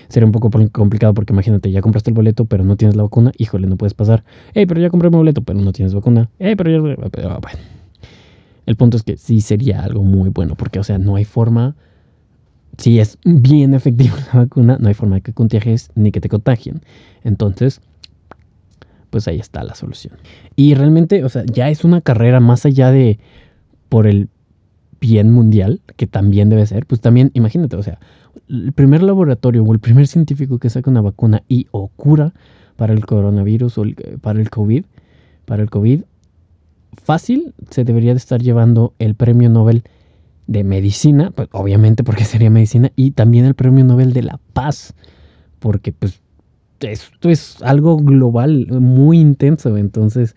sería 0.09 0.27
un 0.27 0.33
poco 0.33 0.51
complicado 0.71 1.15
porque 1.15 1.33
imagínate, 1.33 1.71
ya 1.71 1.81
compraste 1.81 2.11
el 2.11 2.15
boleto, 2.15 2.45
pero 2.45 2.65
no 2.65 2.77
tienes 2.77 2.97
la 2.97 3.03
vacuna. 3.03 3.33
Híjole, 3.37 3.67
no 3.67 3.77
puedes 3.77 3.95
pasar. 3.95 4.25
Hey, 4.55 4.67
pero 4.67 4.81
ya 4.81 4.91
compré 4.91 5.11
mi 5.11 5.17
boleto, 5.17 5.43
pero 5.43 5.61
no 5.61 5.73
tienes 5.73 5.95
vacuna. 5.95 6.31
Hey, 6.39 6.55
pero 6.57 6.71
ya... 6.71 6.79
bueno. 6.81 7.59
El 8.67 8.77
punto 8.77 8.97
es 8.97 9.03
que 9.03 9.17
sí 9.17 9.41
sería 9.41 9.83
algo 9.83 10.03
muy 10.03 10.31
bueno 10.31 10.55
porque, 10.55 10.79
o 10.79 10.85
sea, 10.85 10.99
no 10.99 11.17
hay 11.17 11.25
forma... 11.25 11.77
Si 12.77 12.99
es 12.99 13.19
bien 13.25 13.73
efectiva 13.73 14.17
la 14.33 14.41
vacuna, 14.41 14.79
no 14.81 14.89
hay 14.89 14.95
forma 14.95 15.17
de 15.17 15.21
que 15.21 15.33
contagies 15.33 15.91
ni 15.95 16.11
que 16.11 16.21
te 16.21 16.29
contagien. 16.29 16.81
Entonces, 17.23 17.81
pues 19.11 19.29
ahí 19.29 19.39
está 19.39 19.63
la 19.63 19.77
solución. 19.77 20.15
Y 20.57 20.75
realmente, 20.75 21.23
o 21.23 21.29
sea, 21.29 21.45
ya 21.45 21.69
es 21.69 21.85
una 21.85 22.01
carrera 22.01 22.41
más 22.41 22.67
allá 22.67 22.91
de 22.91 23.21
por 23.89 24.09
el 24.09 24.29
bien 25.05 25.31
mundial, 25.31 25.83
que 25.97 26.07
también 26.07 26.49
debe 26.49 26.67
ser, 26.67 26.87
pues 26.87 27.03
también, 27.03 27.31
imagínate, 27.35 27.77
o 27.77 27.83
sea, 27.83 27.99
el 28.49 28.73
primer 28.73 29.03
laboratorio 29.03 29.63
o 29.63 29.73
el 29.73 29.81
primer 29.81 30.07
científico 30.07 30.59
que 30.59 30.71
saca 30.71 30.91
una 30.91 31.03
vacuna 31.03 31.43
y 31.47 31.67
o 31.73 31.89
cura 31.89 32.33
para 32.77 32.95
el 32.95 33.05
coronavirus 33.05 33.79
o 33.79 33.85
para 34.23 34.41
el 34.41 34.49
COVID, 34.49 34.85
para 35.45 35.63
el 35.63 35.69
COVID, 35.69 36.03
fácil 37.03 37.53
se 37.69 37.85
debería 37.85 38.13
de 38.13 38.19
estar 38.19 38.41
llevando 38.41 38.95
el 38.99 39.15
premio 39.15 39.51
Nobel 39.51 39.83
de 40.47 40.65
medicina, 40.65 41.31
pues 41.31 41.49
obviamente 41.53 42.03
porque 42.03 42.25
sería 42.33 42.49
medicina, 42.49 42.91
y 42.97 43.11
también 43.11 43.45
el 43.45 43.55
premio 43.55 43.85
Nobel 43.85 44.15
de 44.15 44.23
la 44.23 44.41
paz, 44.55 44.95
porque 45.59 45.93
pues 45.93 46.25
esto 46.81 47.31
es 47.31 47.63
algo 47.63 47.97
global, 47.97 48.67
muy 48.81 49.19
intenso. 49.19 49.77
Entonces, 49.77 50.35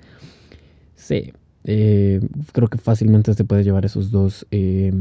sí, 0.95 1.33
eh, 1.67 2.21
creo 2.53 2.69
que 2.69 2.77
fácilmente 2.77 3.33
se 3.33 3.43
puede 3.43 3.65
llevar 3.65 3.85
esos 3.85 4.09
dos 4.09 4.47
eh, 4.51 4.93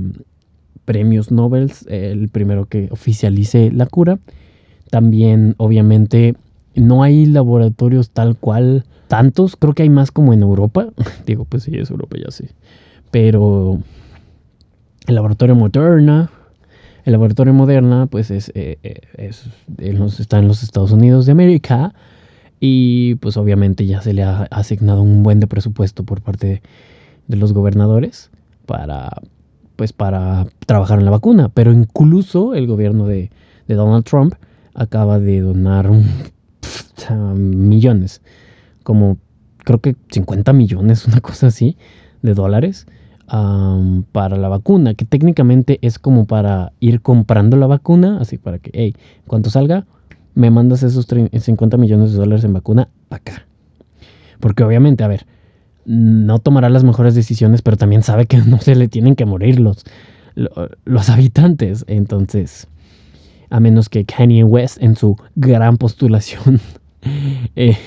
premios 0.85 1.31
Nobel. 1.31 1.73
El 1.87 2.29
primero 2.29 2.67
que 2.67 2.89
oficialice 2.91 3.71
la 3.71 3.87
cura. 3.87 4.19
También, 4.91 5.55
obviamente, 5.59 6.35
no 6.75 7.05
hay 7.05 7.25
laboratorios 7.27 8.11
tal 8.11 8.37
cual, 8.37 8.85
tantos. 9.07 9.55
Creo 9.57 9.75
que 9.75 9.85
hay 9.85 9.91
más 9.91 10.11
como 10.11 10.33
en 10.33 10.43
Europa. 10.43 10.89
Digo, 11.27 11.45
pues 11.45 11.63
sí, 11.63 11.77
es 11.77 11.91
Europa, 11.91 12.17
ya 12.23 12.33
sí. 12.33 12.47
Pero 13.13 13.79
el 15.07 15.15
laboratorio 15.15 15.55
Moderna, 15.55 16.31
el 17.05 17.13
laboratorio 17.13 17.55
Moderna, 17.55 18.07
pues 18.07 18.33
es, 18.33 18.51
eh, 18.57 18.79
eh, 18.83 19.01
está 19.19 20.41
en 20.41 20.49
los 20.49 20.65
Estados 20.65 20.91
Unidos 20.91 21.27
de 21.27 21.33
América 21.33 21.95
y 22.61 23.17
pues 23.17 23.37
obviamente 23.37 23.87
ya 23.87 24.01
se 24.01 24.13
le 24.13 24.23
ha 24.23 24.43
asignado 24.51 25.03
un 25.03 25.23
buen 25.23 25.41
de 25.41 25.47
presupuesto 25.47 26.05
por 26.05 26.23
parte 26.23 26.63
de, 27.27 27.37
los 27.37 27.53
gobernadores 27.53 28.31
para, 28.65 29.21
pues 29.77 29.93
para 29.93 30.47
trabajar 30.67 30.99
en 30.99 31.05
la 31.05 31.11
vacuna. 31.11 31.49
Pero 31.49 31.73
incluso 31.73 32.55
el 32.55 32.67
gobierno 32.67 33.07
de, 33.07 33.31
Donald 33.69 34.05
Trump 34.05 34.35
acaba 34.75 35.19
de 35.19 35.41
donar 35.41 35.91
millones, 37.35 38.23
como 38.83 39.19
creo 39.59 39.81
que 39.81 39.97
50 40.11 40.53
millones, 40.53 41.07
una 41.07 41.21
cosa 41.21 41.49
así, 41.49 41.77
de 42.23 42.35
dólares 42.35 42.87
para 43.27 44.37
la 44.37 44.49
vacuna, 44.49 44.95
que 44.95 45.05
técnicamente 45.05 45.79
es 45.83 45.99
como 45.99 46.27
para 46.27 46.73
ir 46.79 47.01
comprando 47.01 47.57
la 47.57 47.67
vacuna, 47.67 48.19
así 48.21 48.39
para 48.39 48.61
que, 48.61 48.71
hey, 48.73 48.95
cuando 49.27 49.51
salga, 49.51 49.85
me 50.37 50.51
mandas 50.51 50.83
esos 50.83 51.07
50 51.07 51.77
millones 51.79 52.13
de 52.13 52.19
dólares 52.19 52.45
en 52.45 52.53
vacuna 52.53 52.89
acá. 53.11 53.47
Porque 54.39 54.63
obviamente, 54.63 55.03
a 55.03 55.09
ver, 55.09 55.27
no 55.87 56.39
tomará 56.39 56.69
las 56.69 56.85
mejores 56.85 57.15
decisiones, 57.15 57.63
pero 57.63 57.79
también 57.79 58.03
sabe 58.03 58.27
que 58.27 58.37
no 58.47 58.59
se 58.61 58.77
le 58.77 58.87
tienen 58.87 59.17
que 59.17 59.25
morir 59.25 59.59
los, 59.59 59.85
los 60.85 61.09
habitantes. 61.09 61.87
Entonces, 61.89 62.69
a 63.49 63.61
menos 63.61 63.89
que 63.89 64.05
Kanye 64.05 64.45
West 64.45 64.83
en 64.83 64.95
su 64.95 65.17
gran 65.37 65.79
postulación 65.79 66.61
eh, 67.57 67.79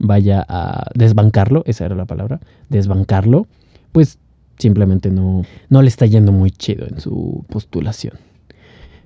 vaya 0.00 0.44
a 0.48 0.90
desbancarlo, 0.94 1.62
esa 1.66 1.84
era 1.84 1.94
la 1.94 2.06
palabra, 2.06 2.40
desbancarlo, 2.68 3.46
pues 3.92 4.18
simplemente 4.58 5.12
no, 5.12 5.44
no 5.68 5.82
le 5.82 5.88
está 5.88 6.04
yendo 6.04 6.32
muy 6.32 6.50
chido 6.50 6.84
en 6.88 7.00
su 7.00 7.44
postulación. 7.48 8.14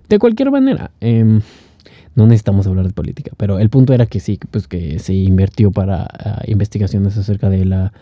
De 0.08 0.18
cualquier 0.18 0.50
manera, 0.50 0.92
em, 1.00 1.42
no 2.14 2.26
necesitamos 2.26 2.66
hablar 2.66 2.86
de 2.86 2.92
política, 2.92 3.32
pero 3.36 3.58
el 3.58 3.70
punto 3.70 3.92
era 3.92 4.06
que 4.06 4.20
sí, 4.20 4.38
pues 4.50 4.68
que 4.68 4.98
se 4.98 5.14
invirtió 5.14 5.72
para 5.72 6.04
ah, 6.04 6.42
investigaciones 6.46 7.16
acerca 7.16 7.50
de 7.50 7.64
la 7.64 7.92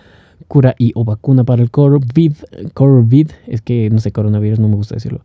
cura 0.49 0.75
y 0.79 0.93
o 0.95 1.05
vacuna 1.05 1.45
para 1.45 1.63
el 1.63 1.71
COVID, 1.71 2.33
COVID, 2.75 3.31
es 3.47 3.63
que 3.63 3.89
no 3.91 3.99
sé, 3.99 4.13
coronavirus, 4.13 4.61
no 4.61 4.69
me 4.69 4.77
gusta 4.77 4.97
decirlo. 4.97 5.23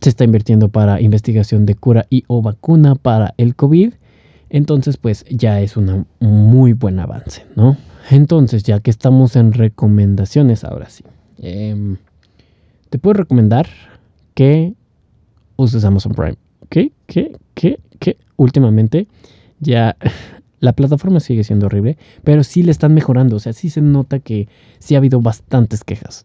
Se 0.00 0.10
está 0.10 0.24
invirtiendo 0.24 0.68
para 0.68 1.00
investigación 1.00 1.66
de 1.66 1.74
cura 1.74 2.06
y 2.10 2.24
o 2.26 2.42
vacuna 2.42 2.94
para 2.94 3.34
el 3.38 3.56
COVID. 3.56 3.94
Entonces, 4.50 4.98
pues 4.98 5.24
ya 5.30 5.60
es 5.60 5.76
un 5.76 6.06
muy 6.20 6.74
buen 6.74 7.00
avance, 7.00 7.44
¿no? 7.56 7.76
Entonces, 8.10 8.62
ya 8.62 8.80
que 8.80 8.90
estamos 8.90 9.34
en 9.34 9.52
recomendaciones, 9.52 10.62
ahora 10.62 10.90
sí. 10.90 11.04
Em, 11.38 11.96
te 12.90 12.98
puedo 12.98 13.14
recomendar 13.14 13.66
que 14.34 14.74
uses 15.56 15.84
Amazon 15.84 16.12
Prime. 16.12 16.36
¿Qué? 16.74 16.90
¿Qué? 17.06 17.36
¿Qué? 17.54 17.78
¿Qué? 18.00 18.16
Últimamente 18.36 19.06
ya 19.60 19.96
la 20.58 20.72
plataforma 20.72 21.20
sigue 21.20 21.44
siendo 21.44 21.66
horrible, 21.66 21.96
pero 22.24 22.42
sí 22.42 22.64
le 22.64 22.72
están 22.72 22.94
mejorando. 22.94 23.36
O 23.36 23.38
sea, 23.38 23.52
sí 23.52 23.70
se 23.70 23.80
nota 23.80 24.18
que 24.18 24.48
sí 24.80 24.96
ha 24.96 24.98
habido 24.98 25.20
bastantes 25.20 25.84
quejas. 25.84 26.24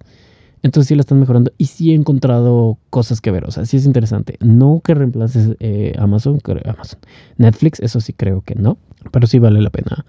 Entonces 0.64 0.88
sí 0.88 0.96
la 0.96 1.02
están 1.02 1.20
mejorando 1.20 1.52
y 1.60 1.66
sí 1.66 1.92
he 1.92 1.94
encontrado 1.94 2.80
cosas 2.90 3.22
que 3.22 3.30
ver. 3.30 3.46
O 3.46 3.52
sea, 3.52 3.68
sí 3.68 3.78
es 3.78 3.86
interesante. 3.86 4.38
No 4.40 4.82
que 4.84 4.96
reemplaces 4.96 5.56
eh, 5.60 5.94
Amazon, 6.00 6.40
Amazon. 6.66 7.00
Netflix, 7.38 7.80
eso 7.80 8.02
sí 8.02 8.14
creo 8.14 8.42
que 8.42 8.56
no. 8.56 8.80
Pero 9.12 9.28
sí 9.28 9.38
vale 9.38 9.62
la 9.62 9.70
pena 9.70 10.04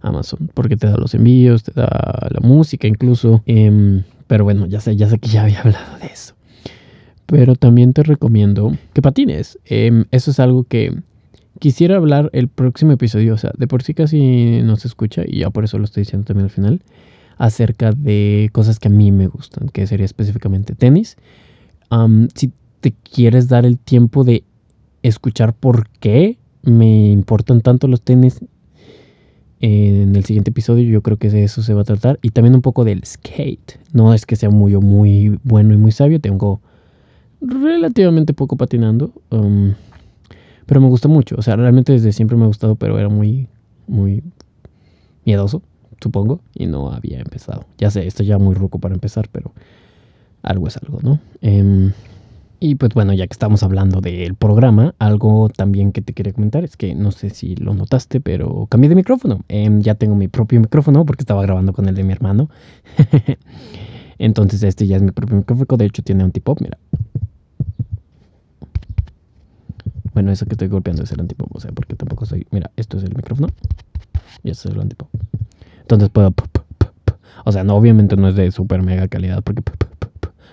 Amazon, 0.00 0.50
porque 0.54 0.76
te 0.76 0.88
da 0.88 0.96
los 0.96 1.14
envíos, 1.14 1.62
te 1.62 1.70
da 1.72 2.30
la 2.30 2.40
música 2.40 2.88
incluso. 2.88 3.44
Em, 3.46 4.02
pero 4.26 4.42
bueno, 4.42 4.66
ya 4.66 4.80
sé, 4.80 4.96
ya 4.96 5.08
sé 5.08 5.20
que 5.20 5.28
ya 5.28 5.44
había 5.44 5.60
hablado 5.60 5.98
de 6.00 6.08
eso. 6.08 6.34
Pero 7.26 7.54
también 7.56 7.92
te 7.92 8.02
recomiendo 8.02 8.76
que 8.92 9.02
patines. 9.02 9.58
Em, 9.64 10.04
eso 10.10 10.30
es 10.30 10.40
algo 10.40 10.64
que 10.64 10.94
quisiera 11.58 11.96
hablar 11.96 12.30
el 12.32 12.48
próximo 12.48 12.92
episodio. 12.92 13.34
O 13.34 13.38
sea, 13.38 13.52
de 13.56 13.66
por 13.66 13.82
sí 13.82 13.94
casi 13.94 14.60
no 14.62 14.76
se 14.76 14.88
escucha 14.88 15.22
y 15.26 15.40
ya 15.40 15.50
por 15.50 15.64
eso 15.64 15.78
lo 15.78 15.84
estoy 15.84 16.02
diciendo 16.02 16.26
también 16.26 16.44
al 16.44 16.50
final. 16.50 16.82
Acerca 17.36 17.92
de 17.92 18.50
cosas 18.52 18.78
que 18.78 18.88
a 18.88 18.90
mí 18.90 19.10
me 19.10 19.26
gustan, 19.26 19.68
que 19.68 19.86
sería 19.86 20.06
específicamente 20.06 20.74
tenis. 20.74 21.16
si 22.34 22.52
te 22.80 22.92
quieres 22.92 23.48
dar 23.48 23.64
el 23.64 23.78
tiempo 23.78 24.24
de 24.24 24.44
escuchar 25.02 25.54
por 25.54 25.88
qué 26.00 26.38
me 26.62 27.10
importan 27.10 27.60
tanto 27.60 27.88
los 27.88 28.02
tenis 28.02 28.40
En 29.60 30.14
el 30.14 30.24
siguiente 30.24 30.50
episodio 30.50 30.88
yo 30.90 31.02
creo 31.02 31.16
que 31.16 31.30
de 31.30 31.44
eso 31.44 31.62
se 31.62 31.72
va 31.72 31.80
a 31.80 31.84
tratar. 31.84 32.18
Y 32.20 32.30
también 32.30 32.54
un 32.54 32.60
poco 32.60 32.84
del 32.84 33.02
skate. 33.04 33.78
No 33.92 34.12
es 34.12 34.26
que 34.26 34.36
sea 34.36 34.50
muy, 34.50 34.76
muy 34.76 35.38
bueno 35.42 35.72
y 35.72 35.78
muy 35.78 35.92
sabio. 35.92 36.20
Tengo 36.20 36.60
relativamente 37.44 38.34
poco 38.34 38.56
patinando. 38.56 39.12
um, 39.30 39.74
pero 40.66 40.80
me 40.80 40.88
gusta 40.88 41.08
mucho. 41.08 41.36
O 41.38 41.42
sea, 41.42 41.56
realmente 41.56 41.92
desde 41.92 42.12
siempre 42.12 42.36
me 42.36 42.44
ha 42.44 42.46
gustado, 42.46 42.76
pero 42.76 42.98
era 42.98 43.08
muy, 43.08 43.48
muy 43.86 44.22
miedoso, 45.24 45.62
supongo. 46.00 46.40
Y 46.54 46.66
no 46.66 46.90
había 46.90 47.20
empezado. 47.20 47.66
Ya 47.78 47.90
sé, 47.90 48.06
esto 48.06 48.22
ya 48.22 48.38
muy 48.38 48.54
ruco 48.54 48.78
para 48.78 48.94
empezar, 48.94 49.28
pero 49.30 49.52
algo 50.42 50.68
es 50.68 50.76
algo, 50.76 51.00
¿no? 51.02 51.20
Em, 51.40 51.92
y 52.60 52.76
pues 52.76 52.94
bueno, 52.94 53.12
ya 53.12 53.26
que 53.26 53.32
estamos 53.32 53.62
hablando 53.62 54.00
del 54.00 54.36
programa, 54.36 54.94
algo 54.98 55.50
también 55.50 55.92
que 55.92 56.00
te 56.00 56.14
quería 56.14 56.32
comentar 56.32 56.64
es 56.64 56.76
que 56.76 56.94
no 56.94 57.10
sé 57.10 57.30
si 57.30 57.56
lo 57.56 57.74
notaste, 57.74 58.20
pero 58.20 58.66
cambié 58.70 58.88
de 58.88 58.94
micrófono. 58.94 59.44
Em, 59.48 59.80
ya 59.80 59.96
tengo 59.96 60.14
mi 60.14 60.28
propio 60.28 60.60
micrófono 60.60 61.04
porque 61.04 61.22
estaba 61.22 61.42
grabando 61.42 61.72
con 61.72 61.88
el 61.88 61.94
de 61.94 62.04
mi 62.04 62.12
hermano. 62.12 62.48
Entonces 64.18 64.62
este 64.62 64.86
ya 64.86 64.96
es 64.96 65.02
mi 65.02 65.10
propio 65.10 65.36
micrófono. 65.36 65.76
De 65.76 65.84
hecho 65.84 66.02
tiene 66.02 66.22
antipop, 66.22 66.60
mira. 66.62 66.78
Bueno, 70.14 70.30
eso 70.32 70.46
que 70.46 70.52
estoy 70.52 70.68
golpeando 70.68 71.02
es 71.02 71.12
el 71.12 71.20
antipop, 71.20 71.54
o 71.54 71.60
sea, 71.60 71.72
porque 71.72 71.94
tampoco 71.94 72.24
soy... 72.24 72.46
Mira, 72.50 72.70
esto 72.76 72.96
es 72.96 73.04
el 73.04 73.14
micrófono 73.14 73.48
y 74.42 74.50
esto 74.50 74.68
es 74.68 74.74
el 74.74 74.80
antipop. 74.80 75.08
Entonces 75.80 76.08
puedo... 76.08 76.32
O 77.44 77.52
sea, 77.52 77.64
no, 77.64 77.74
obviamente 77.74 78.16
no 78.16 78.28
es 78.28 78.36
de 78.36 78.50
super 78.50 78.82
mega 78.82 79.08
calidad 79.08 79.42
porque 79.42 79.62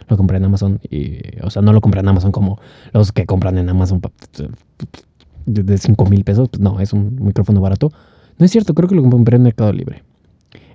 lo 0.08 0.18
compré 0.18 0.38
en 0.38 0.46
Amazon 0.46 0.80
y... 0.90 1.20
O 1.44 1.50
sea, 1.50 1.62
no 1.62 1.74
lo 1.74 1.82
compré 1.82 2.02
en 2.02 2.08
Amazon 2.08 2.32
como 2.32 2.60
los 2.92 3.12
que 3.12 3.26
compran 3.26 3.58
en 3.58 3.70
Amazon 3.70 4.02
de 4.02 4.50
de 5.46 5.78
5 5.78 6.06
mil 6.06 6.24
pesos. 6.24 6.50
Pues 6.50 6.62
no, 6.62 6.80
es 6.80 6.94
un 6.94 7.24
micrófono 7.24 7.62
barato. 7.62 7.92
No 8.38 8.46
es 8.46 8.52
cierto, 8.52 8.74
creo 8.74 8.90
que 8.90 8.96
lo 8.96 9.08
compré 9.10 9.38
en 9.38 9.44
Mercado 9.44 9.72
Libre. 9.72 10.04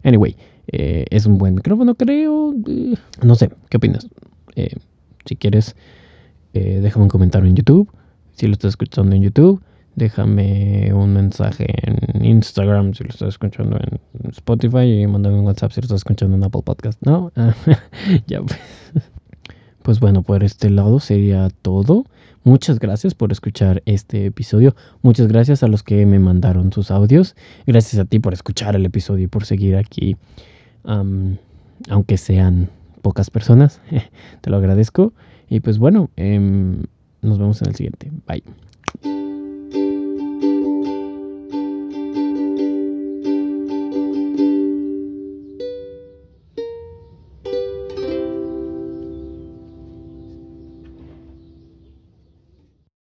Anyway, 0.03 0.37
eh, 0.69 1.05
es 1.11 1.27
un 1.27 1.39
buen 1.39 1.55
micrófono, 1.55 1.95
creo. 1.95 2.55
No 3.23 3.35
sé, 3.35 3.51
¿qué 3.69 3.77
opinas? 3.77 4.09
Eh, 4.55 4.75
si 5.25 5.37
quieres, 5.37 5.77
eh, 6.55 6.81
déjame 6.83 7.05
un 7.05 7.11
comentario 7.11 7.49
en 7.49 7.57
YouTube. 7.57 7.91
Si 8.37 8.47
lo 8.47 8.53
estás 8.53 8.71
escuchando 8.71 9.17
en 9.17 9.23
YouTube, 9.23 9.63
déjame 9.95 10.93
un 10.93 11.15
mensaje 11.15 11.67
en 11.83 12.23
Instagram 12.23 12.93
si 12.93 13.03
lo 13.05 13.11
estás 13.11 13.31
escuchando 13.31 13.79
en 13.79 14.31
Spotify 14.31 15.03
y 15.03 15.07
mándame 15.07 15.39
un 15.39 15.47
WhatsApp 15.47 15.73
si 15.73 15.81
lo 15.81 15.87
estás 15.87 16.01
escuchando 16.01 16.37
en 16.37 16.45
Apple 16.45 16.61
Podcast. 16.63 17.01
No, 17.03 17.33
ya. 18.27 18.43
pues. 18.43 18.61
Pues 19.83 20.01
bueno, 20.01 20.23
por 20.23 20.45
este 20.45 20.69
lado 20.69 21.01
sería 21.01 21.49
todo. 21.63 22.05
Muchas 22.45 22.79
gracias 22.79 23.15
por 23.15 23.33
escuchar 23.33 23.83
este 23.87 24.27
episodio. 24.27 24.77
Muchas 25.01 25.29
gracias 25.29 25.63
a 25.63 25.69
los 25.69 25.83
que 25.83 26.05
me 26.05 26.19
mandaron 26.19 26.73
sus 26.73 26.91
audios. 26.91 27.37
Gracias 27.67 27.99
a 27.99 28.05
ti 28.05 28.19
por 28.19 28.35
escuchar 28.35 28.77
el 28.77 28.85
episodio 28.85 29.25
y 29.25 29.29
por 29.29 29.47
seguir 29.47 29.77
aquí. 29.77 30.17
aunque 30.85 32.17
sean 32.19 32.69
pocas 33.01 33.31
personas. 33.31 33.81
Te 34.43 34.51
lo 34.51 34.59
agradezco. 34.59 35.15
Y 35.49 35.61
pues 35.61 35.79
bueno, 35.79 36.11
em, 36.17 36.83
nos 37.27 37.39
vemos 37.39 37.61
en 37.63 37.69
el 37.69 37.75
siguiente. 37.75 38.11
Bye. 38.27 38.43